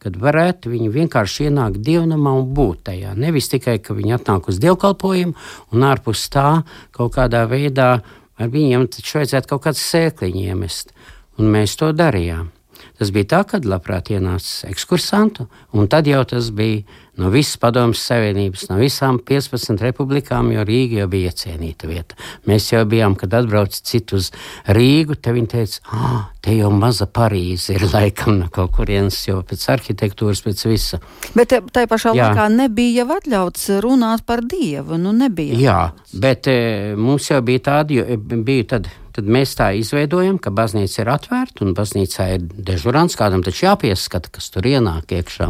kad 0.00 0.16
varētu 0.20 0.72
viņi 0.72 0.92
vienkārši 0.92 1.48
ienākt 1.48 1.81
dievnamā 1.85 2.35
un 2.40 2.53
būt 2.57 2.85
tajā. 2.88 3.16
Nevis 3.16 3.50
tikai, 3.53 3.79
ka 3.81 3.96
viņi 3.96 4.16
atnāk 4.16 4.48
uz 4.53 4.61
dievkalpojumu 4.61 5.35
un 5.72 5.88
ārpus 5.88 6.29
tā 6.33 6.62
kaut 6.96 7.16
kādā 7.16 7.46
veidā 7.48 7.90
ar 8.40 8.48
viņiem 8.53 8.88
taču 8.92 9.20
vajadzētu 9.20 9.53
kaut 9.53 9.66
kādu 9.68 9.81
sēkliņu 9.83 10.46
iemest. 10.48 10.94
Un 11.40 11.53
mēs 11.53 11.76
to 11.81 11.92
darījām. 11.96 12.48
Tas 13.00 13.08
bija 13.16 13.30
tā, 13.32 13.38
kad 13.48 13.64
labprāt 13.64 14.10
ienāca 14.12 14.68
ekskursantu, 14.68 15.46
un 15.72 15.86
tad 15.88 16.08
jau 16.10 16.20
tas 16.28 16.50
bija 16.52 16.82
no 17.20 17.30
visas 17.32 17.56
padomjas 17.60 18.02
savienības, 18.10 18.66
no 18.68 18.76
visām 18.76 19.16
15 19.24 19.80
republikām, 19.80 20.50
jo 20.52 20.64
Rīga 20.68 21.00
jau 21.02 21.06
bija 21.08 21.32
iecienīta 21.32 21.88
vieta. 21.88 22.18
Mēs 22.48 22.68
jau 22.74 22.82
bijām, 22.88 23.16
kad 23.16 23.32
atbrauc 23.40 23.72
citu 23.72 24.20
uz 24.20 24.28
Rīgu, 24.68 25.16
te 25.16 25.32
viņi 25.32 25.50
teica, 25.54 25.80
ah, 25.96 26.28
te 26.44 26.58
jau 26.58 26.68
maza 26.76 27.08
Parīze 27.08 27.78
ir 27.78 27.86
laikam 27.88 28.36
no 28.42 28.52
kaut 28.52 28.76
kurienes, 28.76 29.22
jo 29.30 29.40
pēc 29.48 29.64
arhitektūras, 29.78 30.44
pēc 30.44 30.64
visa. 30.68 31.00
Bet 31.32 31.56
tai 31.72 31.86
pašā 31.88 32.12
Jā. 32.12 32.30
laikā 32.30 32.50
nebija 32.52 33.00
jau 33.00 33.16
atļauts 33.16 33.68
runāt 33.84 34.28
par 34.28 34.44
Dievu, 34.44 35.00
nu 35.00 35.16
nebija. 35.16 35.56
Jā, 35.56 35.80
bet 36.20 36.52
e, 36.52 36.58
mums 37.00 37.32
jau 37.32 37.40
bija 37.44 37.68
tādi, 37.72 38.00
jo 38.00 38.04
e, 38.04 38.20
bija 38.44 38.74
tad 38.76 38.92
Tad 39.20 39.26
mēs 39.28 39.50
tā 39.52 39.66
izveidojam, 39.76 40.38
ka 40.40 40.48
baznīca 40.48 41.02
ir 41.02 41.09
atvērta 41.12 41.61
un 41.66 41.74
baznīcā 41.76 42.28
ir 42.38 42.44
dežurants. 42.56 43.18
Kādam 43.20 43.42
taču 43.44 43.66
jāpieskata, 43.66 44.30
kas 44.33 44.46
tur 44.54 44.64
ienāk 44.64 45.12
iekšā. 45.12 45.44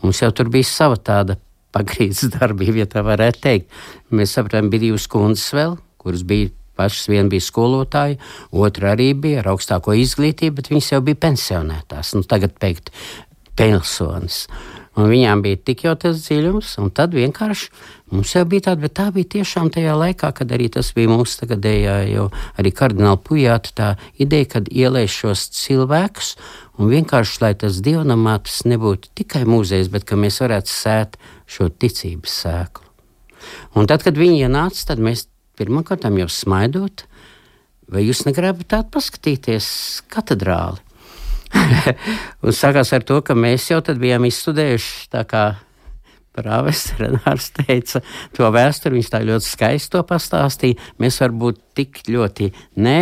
Mums 0.00 0.20
jau 0.22 0.30
tur 0.32 0.48
bija 0.48 0.64
sava 0.64 0.96
tāda 0.96 1.36
pagrīdes 1.76 2.30
darbība, 2.32 2.80
ja 2.80 2.88
tā 2.88 3.02
varētu 3.04 3.42
teikt. 3.44 3.76
Mēs 4.08 4.32
sapratām, 4.38 4.70
bija 4.72 4.86
divas 4.86 5.04
kundzes 5.12 5.52
vēl, 5.52 5.76
kuras 6.00 6.24
bija 6.24 6.48
pašas 6.80 7.10
viena 7.12 7.28
bija 7.28 7.44
skolotāja, 7.44 8.16
otra 8.56 8.94
arī 8.94 9.10
bija 9.12 9.42
ar 9.42 9.52
augstāko 9.52 9.92
izglītību, 10.00 10.56
bet 10.62 10.72
viņas 10.72 10.90
jau 10.94 11.02
bija 11.04 11.20
pensionētās. 11.26 12.14
Nu, 12.16 12.24
tagad 12.24 12.56
teikt, 12.64 12.88
pilsonis. 13.60 14.46
Un 14.94 15.08
viņām 15.10 15.40
bija 15.42 15.58
tik 15.58 15.80
jau 15.88 15.96
tas 15.98 16.20
dziļums, 16.22 16.76
un 16.78 16.92
tad 16.94 17.16
vienkārši 17.18 17.70
mums 18.14 18.34
jau 18.36 18.44
bija 18.46 18.68
tāda, 18.68 18.84
bet 18.84 18.94
tā 18.94 19.08
bija 19.14 19.30
tiešām 19.32 19.72
tajā 19.74 19.96
laikā, 19.98 20.30
kad 20.38 20.54
arī 20.54 20.68
tas 20.76 20.92
bija 20.94 21.10
mūsu 21.10 21.40
tagadējā, 21.40 21.96
jau 22.12 22.28
arī 22.60 22.70
kardināli 22.78 23.22
pujāta 23.26 23.74
tā 23.74 23.88
ideja, 24.22 24.52
kad 24.54 24.70
ielēš 24.70 25.18
šos 25.24 25.44
cilvēkus, 25.58 26.30
un 26.78 26.92
vienkārši, 26.94 27.40
lai 27.42 27.52
tas 27.58 27.82
dievnamā 27.82 28.36
tas 28.46 28.62
nebūtu 28.70 29.10
tikai 29.18 29.42
muzejs, 29.50 29.90
bet 29.90 30.06
ka 30.06 30.18
mēs 30.20 30.38
varētu 30.44 30.70
sēt 30.70 31.18
šo 31.50 31.72
ticības 31.74 32.38
sēklu. 32.44 32.86
Un 33.74 33.90
tad, 33.90 34.06
kad 34.06 34.14
viņi 34.14 34.46
ienāca, 34.46 34.86
tad 34.92 35.02
mēs 35.02 35.26
pirmkārt 35.58 36.06
jau 36.06 36.30
smaidot, 36.30 37.02
vai 37.90 38.06
jūs 38.06 38.24
negribat 38.28 38.70
tādu 38.70 38.94
paskatīties 38.94 39.66
katedrāli? 40.06 40.78
Un 42.44 42.56
sākās 42.56 42.92
ar 42.96 43.06
to, 43.06 43.20
ka 43.24 43.36
mēs 43.38 43.70
jau 43.70 43.80
bijām 43.84 44.26
izstudējuši 44.28 45.08
tā 45.12 45.24
kā 45.28 45.44
Prāves 46.34 46.88
Renārs 46.98 47.52
teica, 47.54 48.00
to 48.34 48.48
vēsturi 48.50 48.98
viņš 48.98 49.10
tā 49.12 49.20
ļoti 49.22 49.46
skaisti 49.46 49.92
to 49.94 50.02
pastāstīja. 50.08 50.80
Mēs 51.02 51.20
varbūt 51.22 51.60
tik 51.78 52.00
ļoti 52.10 52.48
nē, 52.82 52.98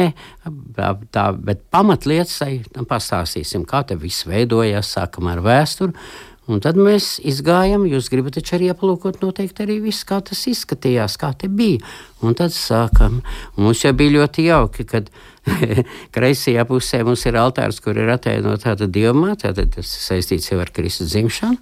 tā, 0.77 1.25
bet 1.41 1.65
pamatlietas 1.73 2.43
pastāstīsim, 2.91 3.65
kā 3.69 3.87
te 3.89 3.97
viss 3.97 4.27
veidojās, 4.29 4.93
sākam 4.99 5.33
ar 5.33 5.41
vēsturi. 5.45 5.97
Un 6.53 6.61
tad 6.61 6.77
mēs 6.77 7.17
izgājām, 7.25 7.87
jūs 7.89 8.11
gribat 8.13 8.37
taču 8.37 8.57
arī 8.59 8.69
aplūkot, 8.73 9.23
noteikti 9.25 9.65
arī 9.65 9.79
viss, 9.87 10.05
kā 10.09 10.21
tas 10.25 10.43
izskatījās, 10.51 11.17
kā 11.21 11.33
te 11.39 11.49
bija. 11.49 11.81
Un 12.23 12.37
tad 12.39 12.53
sākam. 12.55 13.21
Un 13.57 13.69
mums 13.69 13.85
jau 13.85 13.95
bija 13.97 14.19
ļoti 14.19 14.45
jauki, 14.51 14.87
kad 14.91 15.09
kreisajā 16.15 16.67
pusē 16.69 17.03
mums 17.07 17.25
ir 17.27 17.39
altārs, 17.41 17.81
kur 17.83 17.97
ir 17.99 18.13
attēlota 18.13 18.73
tāda 18.73 18.91
diamāta, 18.93 19.55
tad 19.57 19.73
tas 19.79 19.97
saistīts 20.07 20.53
jau 20.53 20.61
ar 20.63 20.71
Kristus 20.75 21.15
dzimšanu. 21.15 21.59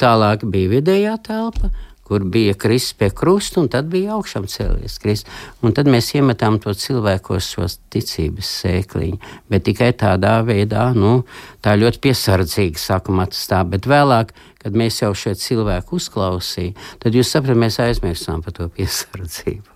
Tālāk 0.00 0.46
bija 0.48 0.72
vidējā 0.78 1.18
telpa, 1.26 1.68
kur 2.10 2.24
bija 2.26 2.56
Kristus 2.58 2.96
pie 2.98 3.08
krusta, 3.14 3.60
un 3.62 3.68
tad 3.70 3.86
bija 3.92 4.16
augšām 4.16 4.48
cēlies 4.50 4.98
Kristus. 4.98 5.30
Un 5.62 5.76
tad 5.76 5.86
mēs 5.86 6.10
iemetām 6.18 6.58
to 6.58 6.74
cilvēkos 6.74 7.52
šo 7.54 7.68
ticības 7.94 8.50
sēkliņu, 8.64 9.20
bet 9.52 9.68
tikai 9.70 9.92
tādā 9.94 10.40
veidā, 10.42 10.88
nu, 10.98 11.20
tā 11.62 11.76
ļoti 11.78 12.02
piesardzīgi 12.08 12.82
sākam 12.82 13.22
atstāt, 13.22 13.70
bet 13.70 13.86
vēlāk, 13.86 14.34
kad 14.58 14.74
mēs 14.74 15.04
jau 15.04 15.14
šo 15.14 15.36
cilvēku 15.38 16.00
uzklausījām, 16.02 16.74
tad 16.98 17.14
jūs 17.14 17.30
saprotat, 17.30 17.62
mēs 17.62 17.78
aizmirsām 17.86 18.42
par 18.42 18.58
to 18.58 18.66
piesardzību. 18.74 19.69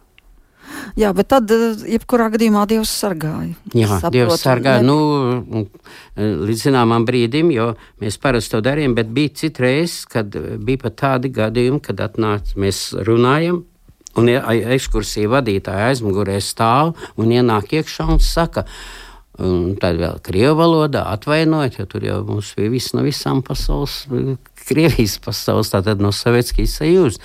Jā, 0.99 1.11
bet 1.17 1.29
tad, 1.33 1.51
eh, 1.51 1.75
jebkurā 1.97 2.29
gadījumā, 2.35 2.65
Dievs 2.71 2.93
sargāja. 3.03 3.55
Jā, 3.75 3.89
Saprotu, 3.99 4.15
Dievs 4.15 4.45
sargāja 4.45 4.83
ne... 4.85 4.91
nu, 4.93 5.65
līdz 6.17 6.67
zināmam 6.69 7.07
brīdim, 7.09 7.51
jo 7.55 7.73
mēs 8.03 8.19
parasti 8.23 8.55
to 8.55 8.63
darījām, 8.65 8.95
bet 8.95 9.11
bija 9.15 9.35
citreiz, 9.43 10.03
kad 10.11 10.35
bija 10.35 10.85
pat 10.85 10.99
tādi 11.03 11.33
gadījumi, 11.35 11.83
kad 11.83 12.03
atnāca, 12.05 12.59
mēs 12.61 12.87
runājam. 13.07 13.65
Un 14.15 14.31
ekskursija 14.31 15.27
vadītāja 15.33 15.89
aizmugurē 15.91 16.37
stāv 16.39 16.93
un 17.19 17.33
ienāk 17.35 17.73
iekšā 17.81 18.07
un 18.15 18.21
saka, 18.23 18.63
un 19.43 19.73
tad 19.83 19.99
vēl 19.99 20.21
krievu 20.23 20.55
valodā 20.61 21.03
atvainojiet, 21.17 21.81
jo 21.81 21.89
tur 21.91 22.07
jau 22.07 22.21
mums 22.29 22.53
bija 22.55 22.71
viss 22.71 22.95
no 22.95 23.03
visām 23.03 23.43
pasaules, 23.43 24.05
Krievijas 24.65 25.19
pasaules, 25.21 25.69
tātad 25.75 25.99
no 26.01 26.09
Sovietskijas 26.15 26.79
sajūtas, 26.79 27.19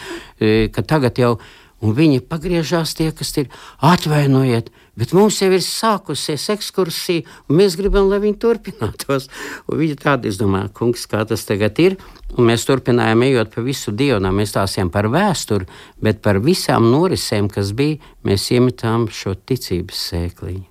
ka 0.73 0.81
tagad 0.83 1.21
jau 1.21 1.35
ir 1.37 1.58
Un 1.79 1.93
viņi 1.95 2.19
pagriežās 2.27 2.91
tie, 2.97 3.07
kas 3.15 3.31
ir 3.39 3.47
atvainojiet, 3.79 4.67
bet 4.99 5.13
mums 5.15 5.37
jau 5.39 5.47
ir 5.55 5.63
sākusies 5.63 6.49
ekskursija, 6.51 7.23
un 7.47 7.59
mēs 7.61 7.77
gribam, 7.79 8.09
lai 8.11 8.19
viņi 8.23 8.35
turpinātos. 8.41 9.29
Un 9.69 9.79
viņi 9.79 9.95
tādi, 10.01 10.27
es 10.31 10.39
domāju, 10.41 10.73
kungs, 10.75 11.07
kā 11.07 11.23
tas 11.29 11.47
tagad 11.47 11.79
ir. 11.79 11.95
Un 12.35 12.49
mēs 12.51 12.67
turpinājām 12.67 13.23
ejot 13.29 13.55
pa 13.55 13.63
visu 13.65 13.95
dienu, 13.95 14.33
mēs 14.35 14.51
stāstījām 14.53 14.91
par 14.93 15.07
vēsturi, 15.13 15.69
bet 16.03 16.19
par 16.25 16.41
visām 16.43 16.91
norisēm, 16.91 17.47
kas 17.53 17.71
bija, 17.77 17.97
mēs 18.27 18.51
iemetām 18.53 19.07
šo 19.07 19.37
ticības 19.39 20.03
sēkliņu. 20.11 20.65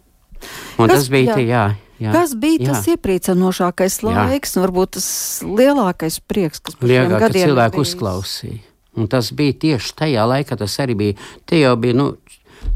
Un 0.78 0.86
kas, 0.86 0.94
tas 0.94 1.08
bija 1.10 1.32
jā. 1.32 1.38
tie, 1.40 1.48
jā. 1.48 1.66
Jā, 1.98 2.12
kas 2.14 2.36
bija 2.38 2.60
jā. 2.62 2.70
tas 2.70 2.86
iepriecinošākais 2.92 4.02
laiks, 4.06 4.52
jā. 4.54 4.60
un 4.60 4.66
varbūt 4.68 4.98
tas 5.00 5.08
lielākais 5.42 6.20
prieks, 6.30 6.62
kas 6.62 6.78
šiem 6.78 7.16
gadiem 7.16 7.48
cilvēku 7.50 7.82
uzklausīja? 7.82 8.67
Un 8.98 9.08
tas 9.10 9.30
bija 9.36 9.54
tieši 9.64 9.94
tajā 10.02 10.24
laikā, 10.26 10.58
tas 10.58 10.74
arī 10.82 10.96
bija. 10.98 11.18
Te 11.46 11.60
jau 11.60 11.76
bija, 11.80 11.96
nu, 11.98 12.08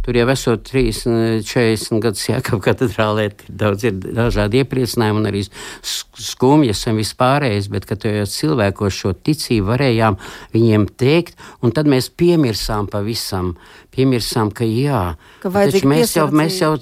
tur 0.04 0.16
jau 0.16 0.26
esot 0.32 0.64
30, 0.68 1.42
40 1.46 2.00
gadus 2.02 2.24
Jākapa 2.28 2.60
katedrālē, 2.64 3.28
daudz 3.48 3.86
ir 3.88 3.98
dažādi 4.02 4.62
iepriecinājumi 4.62 5.20
un 5.20 5.28
arī 5.30 5.42
skumjas 5.82 6.84
un 6.90 7.00
vispārējais, 7.00 7.68
bet 7.72 7.86
kad 7.90 8.06
jau 8.08 8.26
cilvēkos 8.28 8.98
šo 9.02 9.12
ticību 9.14 9.68
varējām 9.70 10.18
viņiem 10.54 10.86
teikt, 11.00 11.36
un 11.62 11.74
tad 11.76 11.90
mēs 11.90 12.10
piemirsām 12.18 12.88
pavisam, 12.92 13.52
piemirsām, 13.94 14.50
ka 14.56 14.66
jā, 14.68 15.02
ka 15.42 15.52
mēs 15.52 16.16
jau, 16.16 16.28
mēs 16.32 16.62
jau, 16.62 16.72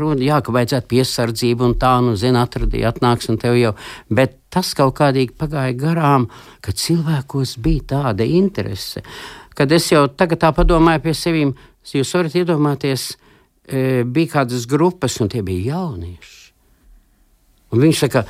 runa, 0.00 0.22
jā, 0.24 0.40
ka 0.44 0.54
vajadzētu 0.54 0.90
piesardzību 0.94 1.68
un 1.68 1.76
tā, 1.80 1.94
nu, 2.04 2.16
zina, 2.18 2.46
atradīja, 2.48 2.94
atnāks 2.94 3.30
un 3.32 3.38
tev 3.42 3.58
jau, 3.60 3.74
bet 4.08 4.40
tas 4.54 4.70
kaut 4.78 4.94
kādīgi 5.00 5.34
pagāja 5.38 5.74
garām, 5.78 6.28
ka 6.62 6.74
cilvēkos 6.74 7.56
bija 7.62 7.88
tāda 7.96 8.26
interese. 8.26 9.02
Kad 9.54 9.70
es 9.74 9.86
jau 9.92 10.06
tagad 10.10 10.40
tā 10.42 10.50
padomāju 10.54 11.02
pie 11.04 11.14
sevis, 11.14 11.54
jūs 11.92 12.14
varat 12.16 12.38
iedomāties, 12.40 13.10
e, 13.68 14.04
bija 14.08 14.38
kādas 14.38 14.64
grupas, 14.70 15.18
un 15.20 15.28
tie 15.28 15.42
bija 15.44 15.74
jaunieši. 15.74 16.40
Un 17.74 17.82
viņš 17.82 18.00
saka, 18.06 18.24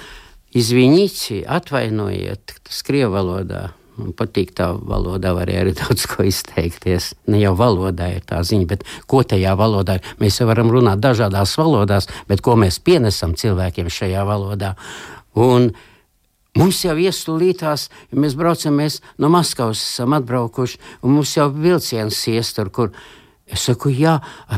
izvīņķi, 0.56 1.44
atvainojiet, 1.46 2.58
tas 2.66 2.82
krievu 2.86 3.14
valodā. 3.14 3.68
Man 3.94 4.10
patīk 4.18 4.50
tā 4.58 4.72
valodā, 4.74 5.30
var 5.36 5.50
arī 5.52 5.70
daudz 5.78 6.08
ko 6.10 6.24
izteikties. 6.26 7.12
Ne 7.30 7.38
jau 7.44 7.54
valodā 7.58 8.08
ir 8.16 8.24
tā 8.26 8.40
ziņa, 8.42 8.66
bet 8.72 8.82
ko 9.06 9.22
tajā 9.22 9.54
valodā 9.58 10.00
ir. 10.00 10.14
Mēs 10.18 10.40
jau 10.40 10.48
varam 10.50 10.72
runāt 10.74 11.02
dažādās 11.04 11.54
valodās, 11.60 12.10
bet 12.26 12.42
ko 12.42 12.56
mēs 12.58 12.80
pienesam 12.82 13.36
cilvēkiem 13.38 13.92
šajā 13.92 14.26
valodā. 14.26 14.74
Un 15.38 15.74
Mums 16.54 16.84
jau 16.84 16.94
iestulītās, 17.02 17.88
ja 18.12 18.20
mēs 18.22 18.36
braucam, 18.38 18.76
mēs 18.78 19.00
no 19.18 19.26
Maskavas 19.26 19.80
esam 19.82 20.14
atbraukuši, 20.14 20.78
un 21.02 21.16
mums 21.16 21.32
jau 21.34 21.48
vilciens 21.50 22.20
iestur, 22.30 22.70
kur 22.70 22.92
Es 23.44 23.66
saku, 23.68 23.90
jā, 23.92 24.14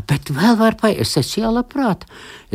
bet 0.07 0.29
vēl 0.31 0.55
var 0.55 0.77
paiet. 0.79 1.01
Es 1.03 1.17
esmu 1.19 1.41
jā, 1.41 1.49
labprāt. 1.51 2.05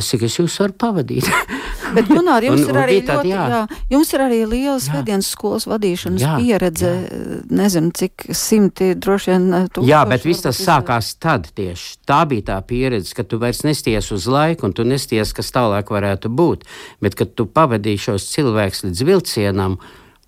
Es 0.00 0.06
saku, 0.08 0.24
es 0.30 0.38
jūs 0.38 0.54
varu 0.62 0.72
pavadīt. 0.80 1.26
bet, 1.96 2.08
Gunār, 2.08 2.46
jums, 2.48 2.62
un, 2.64 2.70
ir 2.72 2.78
arī 2.80 2.94
tād, 3.04 3.20
ļoti, 3.20 3.32
jā. 3.34 3.42
Jā, 3.52 3.82
jums 3.92 4.12
ir 4.16 4.24
arī 4.24 4.38
liela 4.48 4.78
svētdienas 4.80 5.28
skolas 5.34 5.68
vadīšanas 5.68 6.24
jā, 6.24 6.38
pieredze. 6.40 6.92
Jā. 6.94 7.36
Nezinu, 7.52 7.92
cik 8.00 8.24
simti 8.32 8.88
droši 8.96 9.34
vien 9.34 9.44
tūkstoši. 9.52 9.90
Jā, 9.92 10.00
bet 10.08 10.24
viss 10.24 10.46
tas 10.46 10.62
sākās 10.64 11.12
tad 11.20 11.50
tieši. 11.52 11.92
Tā 12.08 12.22
bija 12.32 12.48
tā 12.48 12.58
pieredze, 12.64 13.12
ka 13.18 13.26
tu 13.28 13.36
vairs 13.42 13.60
nesties 13.68 14.08
uz 14.16 14.30
laiku, 14.32 14.70
un 14.70 14.76
tu 14.78 14.88
nesties, 14.88 15.36
kas 15.36 15.52
tālāk 15.52 15.92
varētu 15.92 16.32
būt. 16.32 16.64
Bet, 17.04 17.18
kad 17.20 17.36
tu 17.36 17.44
pavadīji 17.44 18.06
šos 18.08 18.30
cilvēkus 18.32 18.86
līdz 18.88 19.04
vilcienam, 19.10 19.76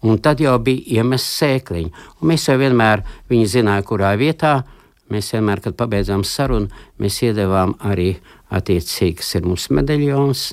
un 0.04 0.20
tad 0.20 0.44
jau 0.44 0.60
bija 0.60 1.00
iemests 1.00 1.40
sēkliņi. 1.40 1.96
Un 2.20 2.34
mēs 2.34 2.44
jau 2.52 2.60
vienmēr, 2.60 3.06
viņi 3.32 3.52
zināja, 3.56 3.88
kurā 3.88 4.12
vietā 4.20 4.58
Mēs 5.12 5.32
vienmēr, 5.34 5.60
kad 5.64 5.76
pabeidzām 5.76 6.24
sarunu, 6.24 6.70
mēs 7.00 7.20
iedavām 7.26 7.74
arī 7.84 8.14
attiecīgi, 8.54 9.18
kas 9.20 9.34
ir 9.36 9.48
mūsu 9.48 9.76
medaļons. 9.76 10.44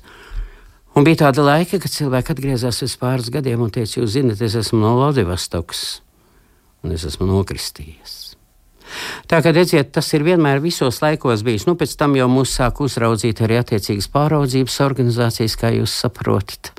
Un 1.00 1.08
bija 1.08 1.24
tāda 1.24 1.46
laika, 1.46 1.80
kad 1.80 1.94
cilvēki 1.94 2.34
atgriezās 2.34 2.82
pēc 2.84 2.98
pāris 3.00 3.32
gadiem 3.32 3.64
un 3.64 3.72
teica, 3.72 4.02
jūs 4.02 4.18
zināt, 4.18 4.44
es 4.44 4.58
esmu 4.60 4.82
no 4.84 4.98
Lodivostokas 5.00 6.02
un 6.84 6.96
es 6.96 7.06
esmu 7.08 7.30
nokristījies. 7.30 8.21
Tā 9.32 9.42
kā 9.44 9.54
redziet, 9.56 9.92
tas 9.96 10.08
ir 10.16 10.26
vienmēr 10.28 10.62
visos 10.64 11.02
laikos 11.04 11.44
bijis. 11.48 11.68
Nu, 11.70 11.76
pēc 11.80 11.94
tam 12.00 12.16
jau 12.20 12.28
mūs 12.32 12.56
sāk 12.58 12.82
uzraudzīt 12.84 13.44
arī 13.46 13.60
attiecīgas 13.62 14.10
pāraudzības 14.14 14.80
organizācijas, 14.86 15.58
kā 15.60 15.72
jūs 15.76 15.96
saprotat. 16.04 16.74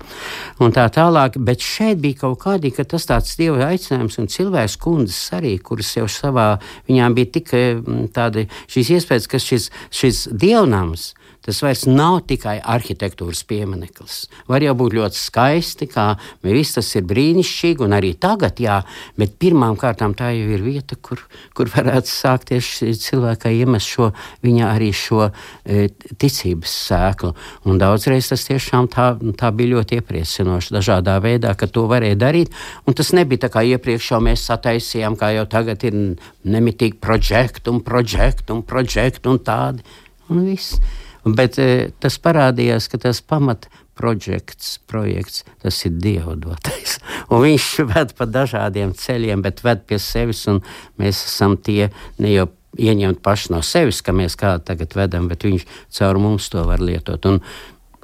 Un 0.63 0.75
tā 0.75 0.87
tālāk, 0.93 1.39
bet 1.41 1.65
šeit 1.65 2.03
bija 2.03 2.23
kaut 2.25 2.41
kādi, 2.45 2.73
ka 2.75 2.85
tas 2.89 3.09
tāds 3.09 3.37
dieva 3.41 3.71
aicinājums 3.71 4.21
un 4.23 4.31
cilvēks 4.33 4.79
kundzes 4.83 5.23
arī, 5.39 5.57
kuras 5.63 5.95
jau 5.97 6.09
savā, 6.11 6.49
viņām 6.91 7.17
bija 7.19 7.33
tik 7.39 7.55
mm, 7.57 8.13
tādi 8.15 8.49
šīs 8.73 8.95
iespējas, 8.99 9.31
ka 9.31 9.41
šis, 9.43 9.71
šis 9.95 10.27
dievnams, 10.33 11.13
Tas 11.43 11.59
vairs 11.65 11.83
nav 11.91 12.21
tikai 12.31 12.61
arhitektūras 12.63 13.43
piemineklis. 13.51 14.19
Var 14.47 14.63
jau 14.63 14.75
būt 14.79 14.95
ļoti 14.95 15.19
skaisti, 15.19 15.89
kā 15.91 16.05
viss 16.45 16.77
tas 16.77 16.91
ir 16.95 17.07
brīnišķīgi, 17.11 17.83
un 17.83 17.97
arī 17.97 18.13
tagad, 18.23 18.61
jā, 18.63 18.77
bet 19.19 19.35
pirmām 19.43 19.75
kārtām 19.81 20.15
tā 20.19 20.31
jau 20.37 20.53
ir 20.55 20.63
vieta, 20.63 20.95
kur, 21.03 21.25
kur 21.59 21.71
varētu 21.73 22.13
sākties 22.13 22.71
cilvēkai 23.03 23.57
iemest 23.59 23.91
šo, 23.91 24.13
viņa 24.47 24.71
arī 24.71 24.93
šo 24.95 25.27
e, 25.27 25.89
ticības 26.15 26.77
sēklu. 26.87 27.33
Un 27.67 27.83
daudzreiz 27.83 28.31
tas 28.31 28.47
tiešām 28.47 28.87
tā, 28.93 29.11
tā 29.39 29.51
bija 29.51 29.75
ļoti 29.75 29.99
iepriecinoši 29.99 30.79
dažādā 30.79 31.19
veidā, 31.25 31.57
ka 31.59 31.67
to 31.67 31.89
varēja 31.91 32.23
darīt. 32.23 32.55
Un 32.87 32.95
tas 32.95 33.11
nebija 33.19 33.49
tā 33.49 33.55
kā 33.57 33.67
iepriekš 33.75 34.15
jau 34.15 34.23
mēs 34.23 34.47
sataisījām, 34.47 35.19
kā 35.19 35.35
jau 35.35 35.49
tagad 35.51 35.83
ir 35.91 35.99
nemitīgi 36.47 37.01
projekti 37.03 37.73
un 37.75 37.83
projekti 37.83 38.55
un 38.55 38.63
projekti 38.63 39.33
un 39.33 39.43
tādi. 39.43 39.83
Un 40.31 40.47
viss. 40.47 40.79
Bet 41.25 41.59
e, 41.63 41.93
tas 42.03 42.17
parādījās, 42.19 42.89
ka 42.91 42.99
tas 43.03 43.21
pamat 43.23 43.69
projekts, 43.99 44.81
projekts, 44.91 45.45
tas 45.63 45.77
ir 45.87 45.95
Dieva 46.03 46.35
dotais. 46.39 46.99
Un 47.33 47.45
viņš 47.45 47.69
ved 47.93 48.15
pa 48.19 48.27
dažādiem 48.27 48.95
ceļiem, 48.99 49.45
bet 49.45 49.63
ved 49.63 49.85
pie 49.87 50.01
sevis, 50.03 50.43
un 50.51 50.63
mēs 51.01 51.23
esam 51.29 51.55
tie 51.61 51.93
ne 52.19 52.33
jau 52.33 52.49
ieņemt 52.81 53.21
paši 53.23 53.53
no 53.53 53.61
sevis, 53.67 54.01
ka 54.03 54.15
mēs 54.17 54.37
kādu 54.41 54.65
tagad 54.73 54.97
vedam, 54.97 55.29
bet 55.31 55.45
viņš 55.47 55.67
caur 55.99 56.19
mums 56.23 56.49
to 56.51 56.65
var 56.67 56.83
lietot. 56.83 57.29
Un, 57.29 57.39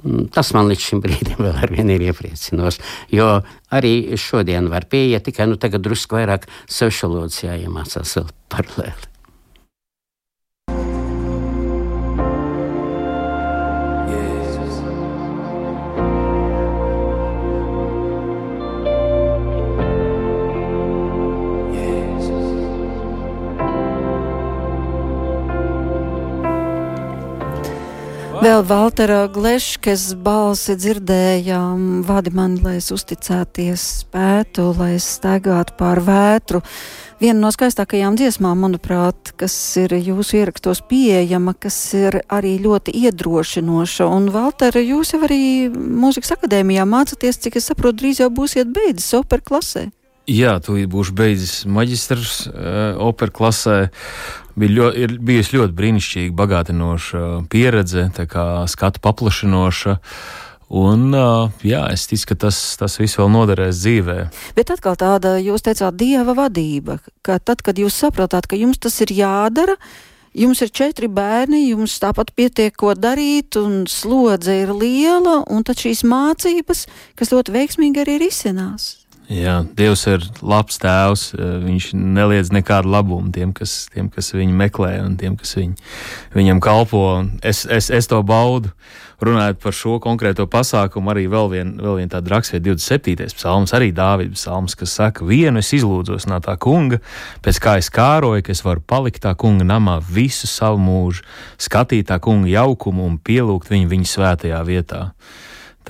mm, 0.03 0.29
Tas 0.35 0.53
man 0.55 0.69
līdz 0.71 0.85
šim 0.85 1.03
brīdim 1.03 1.41
vēl 1.45 1.59
ar 1.59 1.73
vienu 1.73 1.97
ir 1.97 2.07
iepriecinoši. 2.11 2.85
Jo 3.17 3.41
arī 3.75 4.15
šodien 4.15 4.69
var 4.71 4.87
pieiet, 4.87 5.25
tikai 5.27 5.49
nu, 5.49 5.59
tagad 5.59 5.83
drusku 5.83 6.21
vairāk 6.21 6.47
socioloģijas 6.69 7.47
jāiemācās 7.49 8.19
vēl 8.21 8.35
paralēli. 8.53 9.08
Vēl 28.39 28.61
Valtera 28.63 29.25
Gleškes 29.27 30.13
balsi 30.23 30.77
dzirdējām, 30.79 32.05
vadi 32.07 32.31
mani, 32.31 32.61
lai 32.63 32.77
es 32.77 32.87
uzticēties 32.95 33.83
spētu, 34.05 34.69
lai 34.77 34.93
es 34.95 35.07
staigātu 35.17 35.75
pār 35.75 35.99
vētru. 36.05 36.61
Viena 37.19 37.35
no 37.41 37.51
skaistākajām 37.51 38.15
dziesmām, 38.15 38.63
manuprāt, 38.63 39.33
kas 39.35 39.57
ir 39.81 39.97
jūsu 39.97 40.39
ierakstos 40.39 40.79
pieejama, 40.87 41.51
kas 41.59 41.81
ir 41.99 42.21
arī 42.31 42.55
ļoti 42.63 42.95
iedrošinoša. 43.01 44.07
Un, 44.07 44.31
Valtera, 44.31 44.79
jūs 44.79 45.17
jau 45.17 45.23
arī 45.27 45.67
mūzikas 45.75 46.37
akadēmijā 46.37 46.87
mācāties, 46.87 47.43
cik 47.43 47.59
es 47.59 47.67
saprotu, 47.67 48.05
drīz 48.05 48.23
jau 48.23 48.31
būsiet 48.31 48.71
beidzis 48.71 49.19
operas 49.19 49.49
klasē. 49.51 49.89
Jā, 50.29 50.59
tu 50.61 50.77
būsi 50.87 51.13
beidzis 51.17 51.53
maģistrs 51.65 52.33
uh, 52.47 52.99
operas 53.01 53.33
klasē. 53.33 53.77
Bija 54.59 54.75
ļo, 54.75 54.89
ir 54.91 55.15
bijusi 55.23 55.55
ļoti 55.55 55.75
brīnišķīga, 55.77 56.35
bagātinoša 56.35 57.23
pieredze, 57.51 58.09
skatu 58.67 59.01
paplašinoša. 59.05 59.95
Un, 60.69 61.07
uh, 61.17 61.49
jā, 61.65 61.81
es 61.89 62.03
ticu, 62.11 62.27
ka 62.29 62.35
tas, 62.45 62.59
tas 62.77 62.99
viss 62.99 63.17
vēl 63.17 63.31
noderēs 63.33 63.79
dzīvē. 63.79 64.17
Bet 64.57 64.69
atkal 64.75 64.99
tāda, 65.01 65.37
jūs 65.41 65.65
teicāt, 65.65 65.97
dieva 65.97 66.35
vadība, 66.37 66.99
ka 67.25 67.39
tad, 67.41 67.63
kad 67.65 67.79
jūs 67.81 67.97
saprotat, 68.03 68.45
ka 68.45 68.59
jums 68.59 68.77
tas 68.83 68.99
ir 69.01 69.15
jādara, 69.17 69.79
jums 70.37 70.61
ir 70.61 70.69
četri 70.69 71.09
bērni, 71.09 71.63
jums 71.71 71.97
tāpat 72.03 72.35
pietiek, 72.37 72.75
ko 72.77 72.93
darīt, 72.93 73.57
un 73.57 73.87
slodze 73.89 74.59
ir 74.61 74.75
liela, 74.75 75.39
un 75.49 75.65
tad 75.65 75.81
šīs 75.81 76.05
mācības, 76.05 76.85
kas 77.17 77.33
ļoti 77.33 77.55
veiksmīgi 77.55 78.05
arī 78.05 78.19
risinās. 78.27 78.98
Jā, 79.29 79.59
Dievs 79.77 80.07
ir 80.09 80.23
labs 80.41 80.79
tēvs. 80.81 81.23
Viņš 81.37 81.91
neliedz 81.93 82.49
nekādu 82.49 82.89
labumu 82.89 83.29
tiem, 83.33 83.51
kas, 83.53 83.83
tiem, 83.93 84.07
kas 84.09 84.31
viņu 84.33 84.55
meklē 84.57 84.95
un 85.03 85.19
tiem, 85.21 85.35
kas 85.37 85.53
viņ, 85.53 85.75
viņam 86.33 86.61
kalpo. 86.65 87.03
Es, 87.45 87.61
es, 87.69 87.91
es 87.93 88.09
to 88.09 88.23
baudu. 88.25 88.73
Runājot 89.21 89.59
par 89.59 89.75
šo 89.75 89.97
konkrēto 90.01 90.45
pasākumu, 90.49 91.11
arī 91.11 91.25
vēl 91.29 91.49
viena 91.51 91.93
vien 91.97 92.09
tāda 92.09 92.31
raksturīga 92.31 92.71
27. 92.71 93.27
psalms, 93.35 93.73
arī 93.75 93.91
Dāvida 93.93 94.31
psalms, 94.33 94.77
kas 94.79 94.95
saka, 94.95 95.27
vienu 95.27 95.59
es 95.59 95.73
izlūdzos 95.75 96.25
no 96.31 96.39
tā 96.41 96.55
kunga, 96.55 97.01
pēc 97.43 97.59
kā 97.59 97.75
es 97.81 97.91
kāroju, 97.91 98.45
ka 98.47 98.55
es 98.55 98.63
varu 98.63 98.79
palikt 98.79 99.25
tā 99.27 99.35
kunga 99.35 99.67
namā 99.67 99.97
visu 100.07 100.47
savu 100.47 100.79
mūžu, 100.79 101.27
skatīt 101.59 102.07
tā 102.13 102.21
kunga 102.23 102.47
jaukumu 102.47 103.03
un 103.11 103.19
pielūgt 103.19 103.69
viņu 103.75 103.91
viņa 103.91 104.11
svētajā 104.15 104.63
vietā 104.71 105.03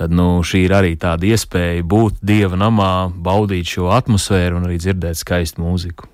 tad 0.00 0.14
nu, 0.16 0.40
šī 0.40 0.64
ir 0.64 0.72
arī 0.78 0.94
tāda 0.96 1.28
iespēja 1.28 1.84
būt 1.84 2.22
dieva 2.24 2.56
namā, 2.56 3.10
baudīt 3.12 3.68
šo 3.74 3.90
atmosfēru 3.92 4.56
un 4.56 4.70
arī 4.70 4.80
dzirdēt 4.80 5.20
skaistu 5.20 5.60
mūziku. 5.60 6.08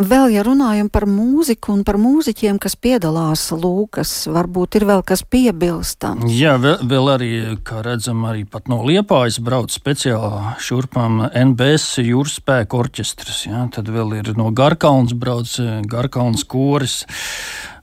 Vēl, 0.00 0.30
ja 0.32 0.40
runājam 0.46 0.88
par 0.88 1.04
mūziku 1.04 1.74
un 1.74 1.82
par 1.84 1.98
mūziķiem, 2.00 2.56
kas 2.62 2.72
piedalās 2.80 3.42
Lūkas, 3.52 4.14
varbūt 4.32 4.78
ir 4.78 4.86
vēl 4.88 5.02
kas 5.04 5.20
piebilstams. 5.28 6.24
Jā, 6.32 6.54
vēl, 6.62 6.78
vēl 6.88 7.10
arī, 7.12 7.30
kā 7.68 7.82
redzam, 7.84 8.24
arī 8.24 8.46
pat 8.48 8.70
no 8.72 8.80
Liepājas 8.88 9.36
brauc 9.44 9.74
speciāli 9.74 10.54
šurpām 10.64 11.26
NBS 11.28 12.00
jūras 12.06 12.38
spēku 12.40 12.80
orķestras. 12.80 13.44
Jā, 13.50 13.66
tad 13.76 13.92
vēl 13.92 14.16
ir 14.22 14.32
no 14.40 14.48
Garkalns 14.56 15.12
brauc 15.12 15.52
Garkalns 15.90 16.48
koris, 16.48 17.02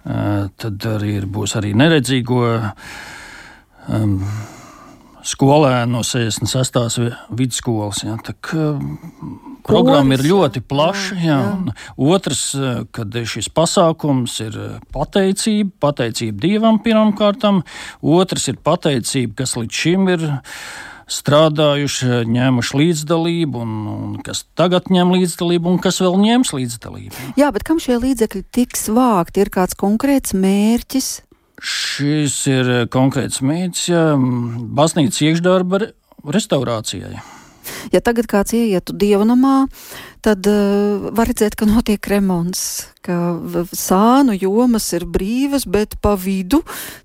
tad 0.01 0.91
arī 0.97 1.19
ir, 1.21 1.29
būs 1.29 1.53
arī 1.61 1.75
neredzīgo. 1.77 2.43
Um, 3.93 4.23
skolēnu 5.27 5.97
no 5.97 6.03
66. 6.05 7.07
vidusskolas. 7.35 8.03
Ja, 8.07 8.17
tā, 8.23 8.35
Programma 9.67 10.15
ir 10.15 10.23
ļoti 10.23 10.61
plaša. 10.63 11.17
Jā, 11.19 11.37
jā. 11.43 11.75
Otrs, 12.15 12.43
kad 12.95 13.15
šis 13.27 13.49
pasākums 13.51 14.37
ir 14.45 14.55
pateicība, 14.95 15.73
pateicība 15.83 16.45
Dievam 16.45 16.79
pirmkārt, 16.83 17.43
otrs 17.99 18.47
ir 18.47 18.61
pateicība, 18.63 19.41
kas 19.43 19.57
līdz 19.59 19.81
šim 19.83 20.07
ir 20.13 20.23
strādājuši, 21.07 22.23
ņēmuši 22.27 22.79
līdzdalību, 22.81 23.61
un, 23.63 23.75
un 23.91 24.15
kas 24.23 24.43
tagad 24.59 24.89
ņem 24.91 25.13
līdzdalību, 25.15 25.71
un 25.71 25.79
kas 25.83 26.01
vēl 26.03 26.17
ņems 26.23 26.51
līdzdalību. 26.55 27.29
Jā, 27.39 27.51
bet 27.55 27.63
kam 27.67 27.79
šie 27.83 27.95
līdzekļi 28.03 28.43
tiks 28.55 28.89
vākti? 28.91 29.45
Ir 29.45 29.51
kāds 29.53 29.77
konkrēts 29.79 30.35
mērķis? 30.35 31.11
Šis 31.57 32.35
ir 32.51 32.69
eh, 32.73 32.83
konkrēts 32.93 33.41
mērķis 33.41 33.89
baznīcas 34.77 35.23
iekšdarba 35.25 35.81
restaurācijai. 36.33 37.36
Ja 37.93 38.01
tagad 38.03 38.27
kāds 38.29 38.55
ieietu 38.57 38.95
dievnamā, 38.97 39.67
tad 40.25 40.47
uh, 40.49 41.09
var 41.15 41.29
redzēt, 41.29 41.55
ka 41.55 41.67
notiek 41.69 42.03
remonts, 42.11 42.89
ka 43.05 43.37
sānu 43.71 44.35
jomas 44.35 44.89
ir 44.97 45.05
brīvas, 45.07 45.63
bet 45.69 45.95
pa 46.03 46.15
vidu 46.19 46.59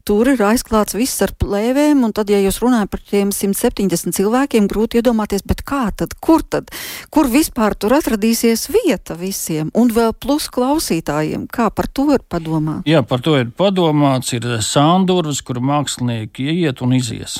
tur 0.08 0.32
ir 0.32 0.42
aizklāts 0.42 0.96
viss 0.98 1.22
ar 1.22 1.34
plēvēm, 1.38 2.02
un 2.02 2.14
tad, 2.16 2.32
ja 2.32 2.40
jūs 2.42 2.58
runājat 2.64 2.90
par 2.90 3.04
tiem 3.12 3.30
170 3.34 4.16
cilvēkiem, 4.18 4.66
grūti 4.70 4.98
iedomāties, 4.98 5.46
bet 5.46 5.62
kā 5.68 5.84
tad, 5.94 6.16
kur 6.18 6.42
tad, 6.42 6.72
kur 7.14 7.30
vispār 7.30 7.78
tur 7.78 7.94
atradīsies 8.00 8.66
vieta 8.74 9.16
visiem, 9.18 9.70
un 9.78 9.94
vēl 9.94 10.14
plus 10.18 10.50
klausītājiem, 10.52 11.46
kā 11.52 11.70
par 11.70 11.86
to 11.86 12.10
ir 12.16 12.26
padomāts? 12.26 12.88
Jā, 12.90 13.04
par 13.06 13.22
to 13.22 13.38
ir 13.38 13.54
padomāts, 13.54 14.34
ir 14.34 14.48
sāndurvas, 14.66 15.44
kur 15.46 15.62
mākslinieki 15.62 16.50
ieiet 16.50 16.82
un 16.82 16.98
izies. 16.98 17.38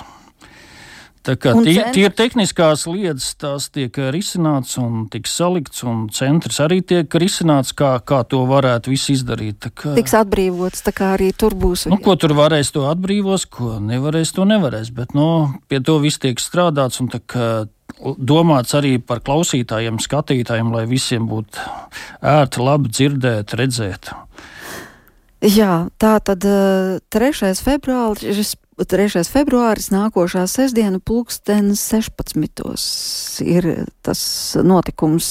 Tā 1.22 1.36
kā 1.38 1.52
tie, 1.62 1.76
tie 1.94 2.06
ir 2.08 2.14
tehniskās 2.18 2.82
lietas, 2.90 3.28
tās 3.38 3.68
tiek 3.70 3.94
risināts 4.10 4.74
un 4.82 5.04
tiks 5.12 5.36
salikts, 5.38 5.84
un 5.86 6.08
centrs 6.10 6.58
arī 6.64 6.80
tiek 6.82 7.14
risināts, 7.22 7.70
kā, 7.78 7.92
kā 8.02 8.22
to 8.26 8.40
varētu 8.48 8.90
visu 8.90 9.14
izdarīt. 9.14 9.68
Kā, 9.70 9.94
tiks 9.98 10.16
atbrīvots, 10.18 10.82
tā 10.82 10.94
kā 10.96 11.12
arī 11.14 11.30
tur 11.38 11.54
būs. 11.58 11.86
Nu, 11.92 12.00
ko 12.02 12.16
tur 12.18 12.34
varēs, 12.38 12.72
to 12.74 12.88
atbrīvos, 12.90 13.46
ko 13.54 13.76
nevarēs, 13.78 14.34
to 14.34 14.48
nevarēs, 14.50 14.90
bet 14.96 15.14
nu, 15.14 15.28
pie 15.70 15.78
to 15.86 16.00
viss 16.02 16.18
tiek 16.22 16.42
strādāts 16.42 16.98
un 17.04 17.12
tā 17.12 17.22
kā 17.22 17.46
domāts 18.02 18.74
arī 18.74 18.96
par 18.98 19.22
klausītājiem, 19.22 20.02
skatītājiem, 20.02 20.74
lai 20.74 20.88
visiem 20.90 21.30
būtu 21.30 21.62
ērti, 22.18 22.66
labi 22.66 22.90
dzirdēt, 22.90 23.54
redzēt. 23.58 24.10
Jā, 25.42 25.86
tā 25.98 26.16
tad 26.22 26.44
3. 27.14 27.54
februāris 27.62 28.52
3. 28.88 29.22
februāris 29.30 29.90
nākošā 29.92 30.42
sestdiena 30.50 30.98
pulksten 31.02 31.72
16. 31.78 32.42
ir 33.44 33.66
tas 34.02 34.22
notikums 34.62 35.28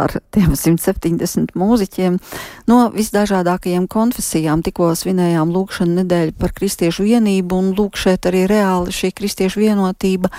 ar 0.00 0.14
tiem 0.34 0.54
170 0.56 1.54
mūziķiem 1.56 2.18
no 2.70 2.78
visdažādākajiem 2.94 3.86
konfesijām. 3.92 4.64
Tikko 4.66 4.90
svinējām 4.98 5.52
lūkšanu 5.54 6.00
nedēļu 6.02 6.36
par 6.40 6.54
kristiešu 6.56 7.06
vienību 7.06 7.58
un 7.60 7.72
lūk 7.78 7.98
šeit 8.00 8.28
arī 8.30 8.44
reāli 8.50 8.94
šī 8.94 9.12
kristiešu 9.16 9.62
vienotība 9.64 10.32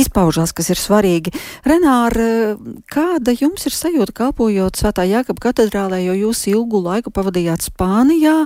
izpaužās, 0.00 0.54
kas 0.56 0.72
ir 0.74 0.80
svarīgi. 0.80 1.34
Renāra, 1.68 2.56
kāda 2.92 3.36
jums 3.38 3.68
ir 3.68 3.76
sajūta 3.76 4.16
kalpojot 4.24 4.80
Svētā 4.80 5.06
Jākaba 5.08 5.50
katedrālē, 5.50 6.02
jo 6.04 6.18
jūs 6.26 6.46
ilgu 6.52 6.84
laiku 6.84 7.14
pavadījāt 7.14 7.68
Spānijā 7.70 8.44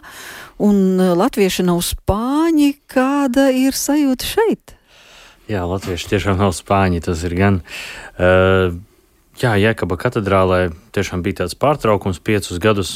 un 0.63 0.99
latvieši 1.19 1.67
nav 1.67 1.83
spāņi, 1.87 2.73
kāda 2.91 3.49
ir 3.55 3.77
sajūta 3.77 4.27
šeit? 4.27 4.75
Jā, 5.49 5.63
latvieši 5.65 6.11
tiešām 6.13 6.41
nav 6.43 6.53
spāņi. 6.53 7.01
Tas 7.05 7.23
ir 7.25 7.35
gan. 7.39 7.63
Uh, 8.21 8.77
jā, 9.41 9.55
Jēkaba 9.57 9.97
katedrālē 10.01 10.67
tiešām 10.93 11.23
bija 11.25 11.45
tāds 11.45 11.57
pārtraukums 11.57 12.21
piecus 12.21 12.61
gadus. 12.61 12.93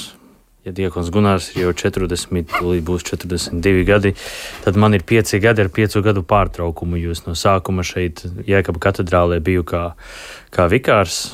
Ja 0.62 0.70
Dievs 0.70 1.08
Gunārs 1.10 1.48
ir 1.56 1.64
jau 1.64 1.72
40, 1.74 2.52
līdz 2.62 2.84
būs 2.86 3.02
42 3.08 3.82
gadi, 3.82 4.12
tad 4.62 4.76
man 4.78 4.94
ir 4.94 5.02
5 5.02 5.40
gadi 5.42 5.64
ar 5.64 5.70
5 5.74 5.98
gadu 6.06 6.22
pārtraukumu. 6.22 7.00
Jūs 7.02 7.24
no 7.26 7.34
sākuma 7.34 7.82
šeit, 7.82 8.22
Jēkaba 8.46 8.78
katedrālē, 8.84 9.40
biju 9.42 9.66
kā, 9.66 9.82
kā 10.54 10.68
vikārs. 10.70 11.32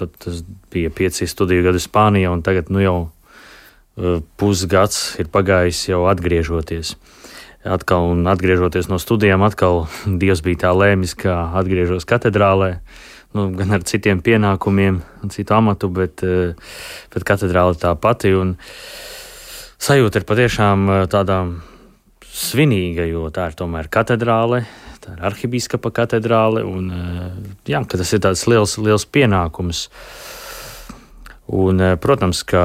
Tad 0.00 0.18
tas 0.18 0.42
bija 0.74 0.90
5 0.90 1.22
studiju 1.30 1.68
gadi 1.68 1.82
Spānijā, 1.82 2.32
un 2.34 2.42
tagad 2.42 2.74
nu 2.74 2.82
jau 2.82 2.98
pusgads 4.40 5.18
ir 5.20 5.28
pagājis 5.32 5.88
jau 5.90 6.04
atgriežoties. 6.10 6.94
Atkal, 7.60 8.06
un 8.14 8.24
atgriežoties 8.30 8.88
no 8.88 8.96
studijām, 8.96 9.44
atkal 9.44 9.84
Dievs 10.20 10.40
bija 10.44 10.66
tā 10.66 10.74
lēmis, 10.76 11.12
ka 11.18 11.50
atgriežos 11.60 12.08
katedrālē. 12.08 12.78
Nu, 13.36 13.46
gan 13.54 13.70
ar 13.76 13.84
citiem 13.86 14.18
pienākumiem, 14.26 15.02
citu 15.30 15.54
amatu, 15.54 15.90
bet, 15.94 16.24
eh, 16.26 16.56
bet 17.12 17.26
katedrāle 17.26 17.76
tā 17.78 17.92
pati. 17.94 18.32
Sajūta 19.78 20.18
ir 20.18 20.26
patiešām 20.26 20.88
eh, 20.90 21.04
tāda 21.06 21.44
svinīga, 22.26 23.06
jo 23.06 23.28
tā 23.30 23.50
ir 23.50 23.54
tomēr 23.60 23.86
katedrāle, 23.92 24.64
tā 25.04 25.14
ir 25.14 25.22
arhibīskapa 25.30 25.92
katedrāle, 25.94 26.64
un 26.66 26.90
eh, 26.90 27.54
jā, 27.70 27.84
tas 27.86 28.16
ir 28.16 28.24
tāds 28.24 28.48
liels, 28.50 28.74
liels 28.82 29.06
pienākums. 29.06 29.86
Un, 31.50 31.82
protams, 32.02 32.42
ka 32.46 32.64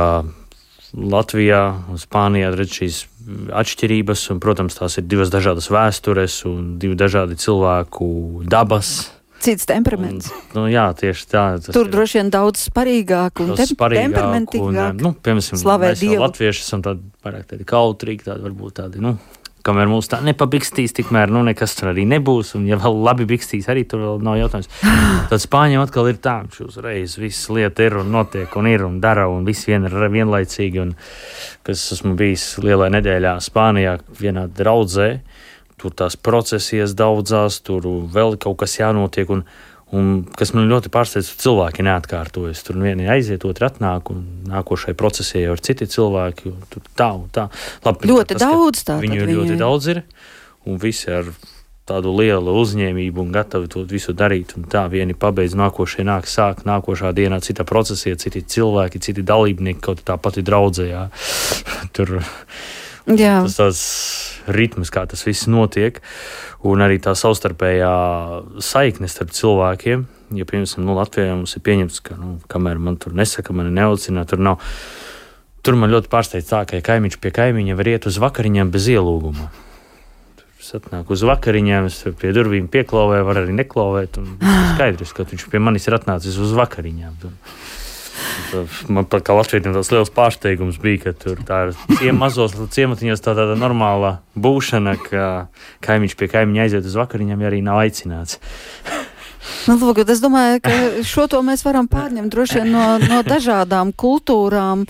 Latvijā 0.96 1.62
un 1.92 2.00
Spānijā 2.00 2.54
redz 2.56 2.80
šīs 2.80 3.02
atšķirības, 3.56 4.30
un, 4.32 4.40
protams, 4.44 4.78
tās 4.78 5.00
ir 5.02 5.08
divas 5.10 5.32
dažādas 5.34 5.68
vēstures 5.74 6.40
un 6.50 6.76
divi 6.82 6.98
dažādi 7.00 7.38
cilvēku 7.42 8.08
dabas. 8.52 9.12
Cits 9.44 9.68
temperaments. 9.68 10.30
Un, 10.32 10.44
nu, 10.56 10.66
jā, 10.72 10.86
tieši 10.98 11.26
tā. 11.30 11.46
Tur 11.68 11.84
ir, 11.84 11.92
droši 11.94 12.22
vien 12.22 12.30
daudz 12.34 12.68
sparīgāk 12.70 13.42
un 13.44 13.52
tem 13.58 13.74
temperamentīgāk. 13.76 14.96
Un, 14.96 15.02
nu, 15.04 15.12
piemēram, 15.26 15.82
mēs 15.84 16.06
jau 16.06 16.22
latvieši 16.24 16.64
esam 16.64 16.86
tādi 16.86 17.04
pārāk 17.26 17.50
tādi 17.52 17.68
kautrīgi, 17.68 18.30
tādi 18.30 18.46
varbūt 18.46 18.78
tādi, 18.80 19.04
nu, 19.04 19.18
kamēr 19.66 19.90
mūs 19.90 20.10
tā 20.12 20.20
nepabikstīs, 20.26 20.94
tikmēr 20.96 21.32
nu, 21.34 21.42
nekas 21.48 21.74
tur 21.78 21.92
arī 21.92 22.06
nebūs. 22.10 22.54
Un, 22.58 22.68
ja 22.70 22.78
vēl 22.82 23.00
labi 23.06 23.28
bikstīs, 23.30 23.70
arī 23.72 23.86
tur 23.90 24.04
vēl 24.04 24.24
nav 24.26 24.38
jautājums. 24.40 24.70
Tad 25.32 25.44
Spāņiem 25.44 25.82
atkal 25.82 26.10
ir 26.12 26.20
tā, 26.24 26.38
ka 26.52 26.68
uzreiz 26.68 27.18
viss 27.22 27.50
lieta 27.54 27.86
ir 27.86 27.98
un 28.02 28.12
notiek 28.14 28.56
un 28.60 28.70
ir 28.70 28.86
un 28.86 29.00
dara 29.04 29.28
un 29.32 29.46
viss 29.48 29.68
vien 29.70 29.88
ir 29.88 29.98
vienlaicīgi. 30.14 30.82
Un, 30.86 30.96
kas 31.66 31.88
esmu 31.98 32.14
bijis 32.20 32.48
lielā 32.64 32.92
nedēļā 32.94 33.38
Spānijā, 33.44 33.98
vienā 34.20 34.46
draudzē, 34.54 35.10
tur 35.82 35.96
tās 35.98 36.18
procesijas 36.18 36.94
daudzās, 36.98 37.62
tur 37.66 37.88
vēl 38.14 38.38
kaut 38.42 38.62
kas 38.64 38.78
jānotiek. 38.80 39.34
Un, 39.34 39.46
Un, 39.96 40.26
kas 40.36 40.52
man 40.56 40.68
ļoti 40.70 40.92
pārsteidz, 40.92 41.32
ka 41.32 41.44
cilvēki 41.46 41.86
neatkārtojas. 41.86 42.64
Tur 42.68 42.80
vieni 42.82 43.08
aiziet, 43.12 43.46
otrs 43.48 43.70
atnāk, 43.70 44.12
un 44.12 44.24
nākošajai 44.50 44.98
procesijai 45.00 45.46
jau 45.46 45.58
ir 45.58 45.66
citi 45.66 45.88
cilvēki. 45.96 46.54
Tur 46.74 46.88
tā 46.98 47.12
un 47.16 47.28
tā. 47.34 47.48
Labi, 47.86 48.10
ļoti 48.12 48.36
tas, 48.36 48.44
daudz 48.44 48.86
tādu. 48.88 49.06
Viņu 49.06 49.22
ir 49.22 49.36
ļoti 49.38 49.54
ir. 49.56 49.60
daudz, 49.62 49.92
ir, 49.94 50.02
un 50.66 50.82
visi 50.82 51.14
ar 51.14 51.30
tādu 51.86 52.16
lielu 52.18 52.54
uzņēmību 52.62 53.22
un 53.22 53.34
gatavi 53.36 53.70
to 53.72 53.84
visu 53.90 54.16
darīt. 54.18 54.56
Un 54.58 54.66
tā 54.70 54.86
vieni 54.92 55.14
pabeidz, 55.18 55.54
nākošie 55.58 56.06
nāk, 56.08 56.26
sāk 56.30 56.66
nākošā 56.66 57.14
dienā 57.16 57.40
cita 57.46 57.66
procesija, 57.68 58.18
citi 58.22 58.42
cilvēki, 58.56 59.04
citi 59.06 59.26
dalībnieki, 59.26 59.84
kaut 59.86 60.02
tā 60.08 60.18
pati 60.22 60.44
draudzējā. 60.46 61.06
Tur 61.96 62.18
Jā. 63.06 63.44
tas 63.46 63.58
tāds 63.60 63.82
ritms, 64.50 64.90
kā 64.94 65.04
tas 65.10 65.22
viss 65.28 65.46
notiek, 65.50 66.00
un 66.66 66.82
arī 66.82 66.98
tā 67.02 67.14
savstarpējā 67.18 67.92
saikne 68.66 69.10
starp 69.12 69.34
cilvēkiem. 69.36 70.08
Ja, 70.34 70.48
piemēram, 70.50 70.88
nu, 70.88 70.96
Latvijā 70.98 71.36
mums 71.38 71.54
ir 71.54 71.62
pieņemts, 71.66 72.02
ka, 72.06 72.18
nu, 72.18 72.40
kamēr 72.50 72.82
man 72.82 72.98
tur 73.02 73.14
nesaka, 73.18 73.54
man 73.54 73.70
neaucina, 73.76 74.26
tur 74.26 74.42
nav. 74.42 74.64
Tur 75.66 75.78
man 75.78 75.94
ļoti 75.94 76.10
pārsteidz 76.10 76.50
tā, 76.50 76.64
ka 76.70 76.78
ja 76.78 76.86
kaimiņš 76.86 77.20
pie 77.22 77.32
kaimiņa 77.34 77.78
var 77.78 77.90
iet 77.94 78.10
uz 78.10 78.18
vakariņām 78.22 78.74
bez 78.74 78.90
ielūguma. 78.94 79.48
Tur 80.38 80.80
atnāk 80.80 81.10
uz 81.14 81.22
vakariņām, 81.26 81.88
es 81.90 82.02
pie 82.18 82.34
durvīm 82.34 82.68
pieklāvēju, 82.74 83.26
var 83.28 83.42
arī 83.44 83.54
neklauvēt. 83.62 84.18
Skaidrs, 84.74 85.14
ka 85.14 85.26
viņš 85.30 85.48
pie 85.54 85.62
manis 85.62 85.86
ir 85.86 85.98
atnācis 85.98 86.38
uz 86.42 86.54
vakariņām. 86.58 87.18
Tur. 87.22 87.34
Man 88.88 89.08
pat 89.10 89.26
kā 89.26 89.36
Latvijam 89.36 89.76
tas 89.76 89.92
liels 89.94 90.12
pārsteigums 90.14 90.78
bija, 90.82 91.08
ka 91.08 91.16
tur 91.26 91.42
tā 91.48 91.66
ir 91.68 91.74
ciem, 92.00 92.20
mazos 92.20 92.56
ciematiņos 92.76 93.24
tā 93.24 93.36
tāda 93.38 93.58
normāla 93.60 94.20
būšana, 94.40 94.96
ka 95.08 95.26
kaimiņš 95.86 96.16
pie 96.20 96.32
kaimiņa 96.32 96.68
aiziet 96.68 96.88
uz 96.88 96.96
vakariņām, 97.00 97.44
ja 97.44 97.52
arī 97.52 97.62
nav 97.66 97.82
aicināts. 97.84 98.40
Nu, 99.66 99.76
lūk, 99.82 100.02
es 100.10 100.22
domāju, 100.24 100.62
ka 100.66 100.74
šo 101.06 101.28
to 101.30 101.42
mēs 101.46 101.64
varam 101.66 101.90
pārņemt 101.90 102.34
droši 102.34 102.62
vien 102.62 102.72
no, 102.74 102.86
no 103.02 103.22
dažādām 103.26 103.94
kultūrām. 103.98 104.86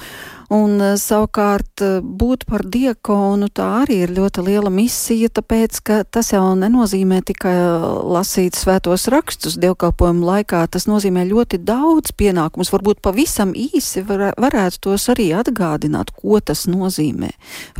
Un 0.54 0.78
eh, 0.78 0.94
savukārt 1.02 1.82
eh, 1.82 2.02
būt 2.06 2.46
par 2.50 2.62
diakonu 2.70 3.48
tā 3.50 3.66
arī 3.82 4.04
ir 4.06 4.14
ļoti 4.14 4.44
liela 4.46 4.70
misija, 4.70 5.32
tāpēc, 5.34 5.80
ka 5.86 5.98
tas 6.06 6.30
jau 6.36 6.44
nenozīmē 6.60 7.22
tikai 7.26 7.54
eh, 7.56 7.86
lasīt 8.14 8.58
svētos 8.60 9.08
rakstus 9.10 9.58
dievkalpojumu 9.62 10.28
laikā, 10.28 10.62
tas 10.70 10.86
nozīmē 10.90 11.26
ļoti 11.32 11.62
daudz 11.66 12.14
pienākumus, 12.18 12.70
varbūt 12.76 13.02
pavisam 13.06 13.56
īsi 13.58 14.06
var, 14.06 14.36
varētu 14.38 14.84
tos 14.86 15.10
arī 15.14 15.32
atgādināt, 15.34 16.14
ko 16.14 16.38
tas 16.38 16.68
nozīmē. 16.70 17.32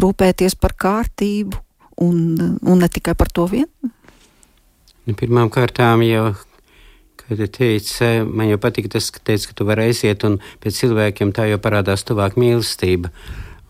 Rūpēties 0.02 0.58
par 0.58 0.74
kārtību 0.74 1.62
un, 2.02 2.58
un 2.66 2.82
ne 2.82 2.90
tikai 2.90 3.14
par 3.20 3.30
to 3.30 3.46
vien. 3.52 3.70
Nu, 5.06 5.14
pirmām 5.14 5.54
kārtām 5.54 6.02
jau 6.02 6.32
Kad 7.26 7.40
tu 7.42 7.48
teici, 7.50 8.10
man 8.22 8.52
jau 8.52 8.60
patīk 8.62 8.86
tas, 8.94 9.08
ka, 9.10 9.22
teici, 9.26 9.50
ka 9.50 9.56
tu 9.58 9.66
vari 9.66 9.88
aiziet 9.90 10.22
un 10.28 10.38
pēc 10.62 10.82
cilvēkiem 10.84 11.32
tā 11.34 11.48
jau 11.50 11.58
parādās 11.62 12.06
tuvāk 12.06 12.38
mīlestība. 12.38 13.10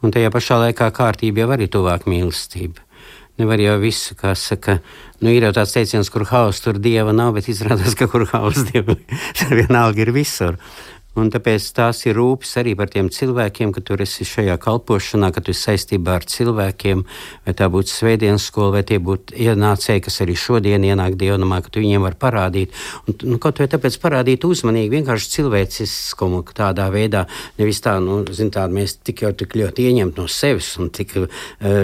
Un 0.03 0.12
tajā 0.12 0.32
pašā 0.34 0.58
laikā 0.60 0.89
kārtība 0.95 1.45
jau 1.45 1.53
arī 1.56 1.70
tuvāk 1.72 2.03
mīlestība. 2.10 2.84
Nevar 3.39 3.60
jau 3.60 3.78
visu, 3.80 4.16
kā 4.20 4.34
saka, 4.39 4.78
nu, 5.20 5.32
ir 5.32 5.47
jau 5.47 5.53
tāds 5.56 5.74
teiciens, 5.76 6.12
kur 6.12 6.24
hausa 6.28 6.68
tur 6.68 6.78
dieva 6.80 7.16
nav, 7.16 7.34
bet 7.36 7.47
izrādās, 7.51 7.95
ka 7.95 8.08
kur 8.12 8.28
hausa 8.32 8.64
dieva 8.70 8.95
vienalga 9.51 10.03
ir 10.03 10.12
visur. 10.16 10.60
Un 11.16 11.30
tāpēc 11.32 11.66
tās 11.78 12.01
ir 12.09 12.18
rūpes 12.18 12.49
arī 12.59 12.74
par 12.76 12.89
tiem 12.91 13.07
cilvēkiem, 13.13 13.72
ka 13.76 13.84
tur 13.88 14.03
esi 14.03 14.28
šajā 14.28 14.57
kalpošanā, 14.61 15.30
ka 15.32 15.43
tu 15.43 15.53
esi 15.53 15.70
saistībā 15.70 16.18
ar 16.20 16.28
cilvēkiem, 16.28 17.05
vai 17.47 17.53
tā 17.55 17.70
būtu 17.72 17.93
svētdienas 17.93 18.49
skola, 18.49 18.74
vai 18.76 18.84
tie 18.88 18.99
būtu 18.99 19.38
ienācēji, 19.45 20.03
kas 20.07 20.20
arī 20.26 20.36
šodien 20.39 20.84
ienāk 20.84 21.16
dievnamā, 21.22 21.61
ka 21.63 21.72
tu 21.72 21.84
viņiem 21.84 22.03
var 22.03 22.20
parādīt. 22.20 22.76
Un, 23.07 23.16
nu, 23.32 23.39
kaut 23.39 23.63
vai 23.63 23.70
tāpēc 23.72 23.95
parādīt 24.03 24.43
uzmanīgi, 24.43 24.91
vienkārši 24.97 25.32
cilvēciskumu 25.38 26.43
tādā 26.55 26.89
veidā, 26.91 27.26
nevis 27.61 27.80
tā, 27.86 27.95
nu, 28.03 28.22
zin 28.36 28.51
tā, 28.51 28.68
mēs 28.68 28.99
tik 28.99 29.24
jau 29.24 29.32
tik 29.32 29.55
ļoti 29.55 29.88
ieņemt 29.88 30.20
no 30.20 30.28
sevis 30.28 30.74
un 30.84 30.91
tik 30.91 31.16
uh, 31.24 31.30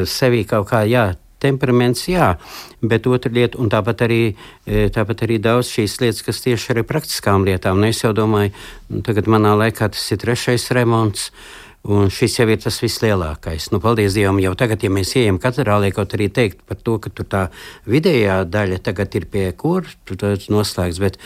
sevī 0.04 0.44
kaut 0.50 0.68
kā, 0.74 0.84
jā, 0.92 1.14
temperaments, 1.42 2.06
jā, 2.10 2.36
bet 2.82 3.08
otra 3.10 3.32
lieta, 3.34 3.60
un 3.62 3.72
tāpat 3.74 4.06
arī, 4.08 4.22
e, 4.66 4.86
tāpat 4.94 5.26
arī 5.28 5.40
daudz 5.42 5.72
šīs 5.74 5.98
lietas, 6.04 6.22
kas 6.28 6.44
tieši 6.46 6.76
ar 6.76 6.84
praktiskām 6.88 7.48
lietām. 7.48 7.82
Nu, 7.82 7.90
es 7.90 8.04
jau 8.04 8.14
domāju, 8.16 8.54
tagad 9.08 9.30
manā 9.32 9.56
laikā 9.58 9.92
tas 9.92 10.06
ir 10.14 10.22
trešais 10.22 10.70
remonts. 10.78 11.32
Un 11.82 12.12
šis 12.14 12.36
jau 12.38 12.46
ir 12.46 12.60
tas 12.62 12.76
vislielākais. 12.78 13.72
Nu, 13.74 13.80
paldies 13.82 14.14
Dievam, 14.14 14.38
jau 14.44 14.52
tagad, 14.54 14.84
ja 14.86 14.92
mēs 14.94 15.16
ejam 15.18 15.40
katedrālē, 15.42 15.90
kaut 15.96 16.14
arī 16.14 16.28
teikt 16.30 16.60
par 16.70 16.78
to, 16.78 17.00
ka 17.02 17.10
tur 17.10 17.26
tā 17.26 17.42
vidējā 17.90 18.36
daļa 18.54 18.78
tagad 18.86 19.18
ir 19.18 19.26
pie 19.34 19.48
kur, 19.58 19.90
tur 20.06 20.20
tas 20.22 20.46
noslēgts, 20.54 21.00
bet 21.02 21.18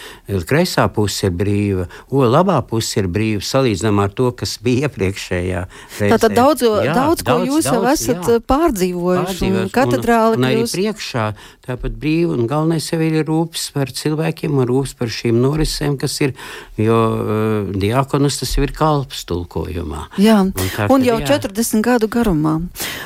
kreisā 0.47 0.85
puse 0.95 1.27
ir 1.27 1.33
brīva, 1.35 1.89
o, 2.07 2.23
labā 2.23 2.61
puse 2.69 3.01
ir 3.01 3.09
brīva, 3.11 3.43
salīdzinām 3.43 3.99
ar 4.05 4.15
to, 4.15 4.29
kas 4.31 4.55
bija 4.63 4.87
iepriekšējā. 4.87 5.65
Reizē. 5.97 6.11
Tātad 6.15 6.37
daudz, 6.39 6.63
jā, 6.63 6.95
daudz, 6.95 7.25
ko 7.25 7.33
daudz, 7.33 7.51
jūs 7.51 7.67
jau 7.67 7.75
daudz, 7.81 7.91
esat 7.99 8.31
jā. 8.31 8.39
pārdzīvojuši, 8.53 9.27
pārdzīvojuši, 9.27 9.51
un 9.59 9.75
katedrāli 9.75 10.39
un, 10.39 10.45
un 10.45 10.49
arī 10.53 10.63
priekšā 10.71 11.27
tāpat 11.67 11.99
brīva, 11.99 12.31
un 12.37 12.47
galvenais 12.47 12.87
jau 12.93 13.01
ir 13.03 13.19
rūpes 13.27 13.67
par 13.75 13.91
cilvēkiem 13.91 14.55
un 14.55 14.69
rūpes 14.71 14.95
par 14.95 15.11
šīm 15.11 15.43
norisēm, 15.43 15.99
kas 15.99 16.15
ir, 16.23 16.35
jo 16.79 16.95
uh, 16.95 17.75
diakonus 17.75 18.39
tas 18.39 18.55
jau 18.55 18.63
ir 18.63 18.75
kalps 18.77 19.25
tulkojumā. 19.27 20.07
Jā, 20.21 20.44
un, 20.51 20.91
un 20.97 21.05
jau 21.05 21.17
jā. 21.21 21.37
40 21.39 21.83
gadu 21.85 22.09
garumā. 22.11 22.59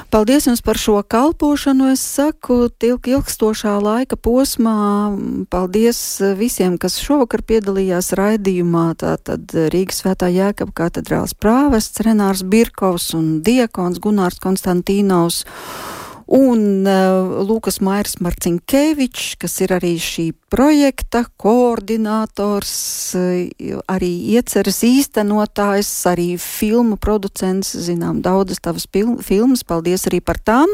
Paldies 0.09 0.47
jums 0.49 0.63
par 0.65 0.79
šo 0.79 0.99
kalpošanu. 1.03 1.91
Es 1.93 2.03
saku, 2.03 2.67
tilk 2.81 3.09
ilgstošā 3.11 3.75
laika 3.83 4.17
posmā. 4.17 4.75
Paldies 5.53 6.01
visiem, 6.39 6.79
kas 6.81 6.99
šovakar 7.03 7.45
piedalījās 7.45 8.11
raidījumā. 8.19 8.87
Tātad 8.99 9.53
Rīgas 9.73 10.03
svētā 10.03 10.31
Jēkab 10.33 10.73
katedrāls 10.77 11.35
prāvests 11.37 12.03
Renārs 12.05 12.43
Birkovs 12.43 13.13
un 13.17 13.39
diakons 13.45 14.01
Gunārs 14.03 14.41
Konstantīnovs 14.43 15.45
un 16.29 16.85
uh, 16.85 17.41
Lūkas 17.47 17.79
Mairs 17.81 18.19
Marcinkevičs, 18.21 19.33
kas 19.41 19.55
ir 19.65 19.73
arī 19.73 19.95
šī 20.01 20.27
projekta 20.53 21.23
koordinators, 21.41 22.73
uh, 23.17 23.79
arī 23.89 24.11
ieceras 24.35 24.83
īstenotājs, 24.85 25.89
arī 26.11 26.35
filmu 26.41 26.99
producents, 27.01 27.73
zinām, 27.73 28.21
daudzas 28.25 28.61
tavas 28.61 28.85
filmas, 28.89 29.65
paldies 29.65 30.05
arī 30.09 30.21
par 30.21 30.37
tām. 30.45 30.69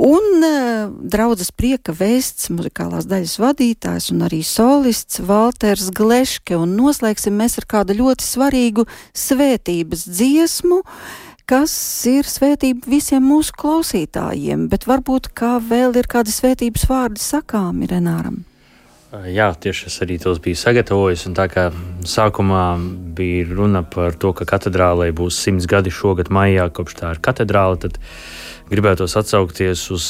Un 0.00 0.40
uh, 0.40 0.88
draudzes 1.12 1.52
prieka 1.54 1.92
vēsts, 1.94 2.48
muzikālās 2.50 3.04
daļas 3.06 3.36
vadītājs 3.44 4.08
un 4.14 4.24
arī 4.26 4.40
solists 4.48 5.20
Valters 5.22 5.92
Gleške. 5.94 6.56
Un 6.56 6.72
noslēgsim 6.80 7.36
mēs 7.36 7.60
ar 7.60 7.68
kādu 7.76 8.00
ļoti 8.00 8.26
svarīgu 8.26 8.88
svētības 9.12 10.08
dziesmu. 10.08 10.80
Uh, 10.82 11.33
kas 11.50 11.74
ir 12.08 12.28
svētība 12.28 12.88
visiem 12.88 13.24
mūsu 13.28 13.52
klausītājiem, 13.60 14.66
bet 14.72 14.88
varbūt 14.88 15.30
kā 15.36 15.58
vēl 15.60 15.96
ir 16.00 16.08
kādi 16.10 16.32
svētības 16.32 16.88
vārdi 16.88 17.22
sakāmi 17.22 17.88
Renāram. 17.90 18.42
Jā, 19.30 19.52
tieši 19.54 19.86
es 19.86 20.00
arī 20.02 20.16
tos 20.18 20.40
biju 20.42 20.58
sagatavojis. 20.58 21.28
Tā 21.36 21.44
kā 21.46 21.68
sākumā 22.08 22.64
bija 23.14 23.44
runa 23.52 23.84
par 23.86 24.16
to, 24.18 24.32
ka 24.34 24.46
katedrālē 24.48 25.12
būs 25.14 25.38
simts 25.38 25.68
gadi 25.70 25.92
šogad, 25.94 26.32
maijā, 26.34 26.66
kopš 26.74 26.96
tā 26.98 27.12
ir 27.14 27.20
katedrāle, 27.22 27.78
tad 27.84 28.00
gribētos 28.72 29.14
atsaukties 29.20 29.84
uz 29.94 30.08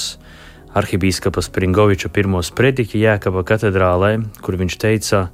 arhibīskapa 0.74 1.44
Springoviča 1.44 2.08
pirmo 2.14 2.40
sprediķi 2.42 3.02
Jēkaba 3.02 3.44
katedrālē, 3.46 4.16
kur 4.40 4.56
viņš 4.62 4.78
teica, 4.80 5.26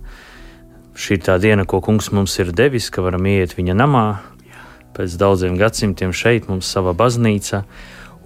šī 0.98 1.20
ir 1.20 1.24
tā 1.30 1.38
diena, 1.40 1.62
ko 1.64 1.78
kungs 1.84 2.10
mums 2.10 2.34
ir 2.42 2.50
devis, 2.50 2.90
ka 2.90 3.06
varam 3.06 3.30
iet 3.30 3.54
viņa 3.54 3.78
namā, 3.78 4.04
pēc 4.96 5.16
daudziem 5.20 5.56
gadsimtiem 5.60 6.12
šeit 6.16 6.48
mums 6.50 6.66
ir 6.66 6.74
sava 6.76 6.94
baznīca. 6.96 7.64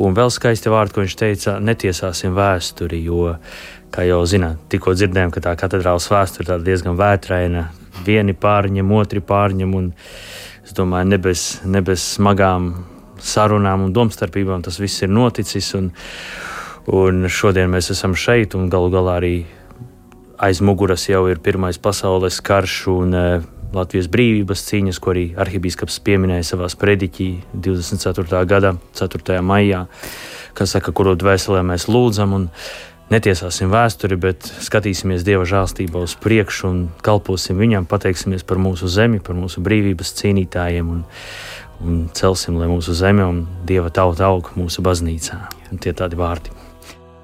Un 0.02 0.14
vēl 0.16 0.30
skaisti 0.34 0.72
vārdi, 0.72 0.94
ko 0.94 1.04
viņš 1.04 1.16
teica, 1.18 1.58
netiesāsim 1.62 2.34
vēsturi, 2.34 2.98
jo, 3.06 3.36
kā 3.94 4.02
jau 4.08 4.24
zināt, 4.26 4.64
tikko 4.72 4.96
dzirdējām, 4.96 5.30
ka 5.30 5.42
tā 5.44 5.52
katedrālas 5.58 6.08
vēsture 6.10 6.56
ir 6.58 6.64
diezgan 6.66 6.98
vētraina. 6.98 7.68
Vieni 8.06 8.34
pārņem, 8.34 8.90
otri 8.96 9.22
pārņem, 9.22 9.76
un 9.78 9.92
es 10.66 10.74
domāju, 10.74 11.12
ne 11.12 11.20
bez, 11.22 11.44
ne 11.62 11.84
bez 11.86 12.02
smagām 12.16 12.72
sarunām 13.22 13.86
un 13.86 13.94
domstarpībām 13.94 14.64
tas 14.66 14.80
viss 14.82 15.04
ir 15.06 15.12
noticis. 15.14 15.70
Un, 15.78 15.92
un 16.90 17.28
šodien 17.30 17.70
mēs 17.70 17.92
esam 17.94 18.18
šeit, 18.18 18.58
un 18.58 18.66
galu 18.72 18.90
galā 18.92 19.20
arī 19.20 19.34
aiz 20.42 20.60
muguras 20.60 21.06
jau 21.08 21.24
ir 21.30 21.38
Pirmais 21.38 21.78
pasaules 21.78 22.40
karš, 22.44 22.78
un 22.90 23.14
Latvijas 23.74 24.08
brīvības 24.12 24.64
cīņas, 24.68 25.00
ko 25.02 25.12
arī 25.14 25.26
arhibīskaps 25.40 26.00
pieminēja 26.06 26.46
savā 26.54 26.70
sprediķī 26.72 27.28
24. 27.66 28.40
gada 28.50 28.74
4. 28.96 29.38
maijā, 29.44 29.84
kas 30.54 30.76
saka, 30.76 30.94
kuru 30.94 31.16
dvēselē 31.18 31.64
mēs 31.66 31.88
lūdzam. 31.90 32.36
Un, 32.38 32.50
Netiesāsim 33.12 33.68
vēsturi, 33.68 34.16
bet 34.16 34.46
skatīsimies 34.64 35.26
Dieva 35.26 35.44
žēlstībā 35.44 36.00
uz 36.06 36.14
priekšu 36.24 36.70
un 36.70 36.78
kalposim 37.04 37.60
Viņam, 37.60 37.84
pateiksimies 37.84 38.46
par 38.48 38.56
mūsu 38.56 38.88
zemi, 38.88 39.20
par 39.20 39.36
mūsu 39.36 39.60
brīvības 39.60 40.14
cīnītājiem 40.22 40.88
un, 40.96 41.04
un 41.84 42.02
celsim, 42.16 42.56
lai 42.56 42.72
mūsu 42.72 42.96
zeme 42.96 43.28
un 43.28 43.44
Dieva 43.68 43.92
tauta 43.92 44.30
aug 44.32 44.54
mūsu 44.56 44.80
baznīcā. 44.88 45.42
Un 45.68 45.84
tie 45.84 45.92
tādi 45.92 46.16
vārdi. 46.16 46.63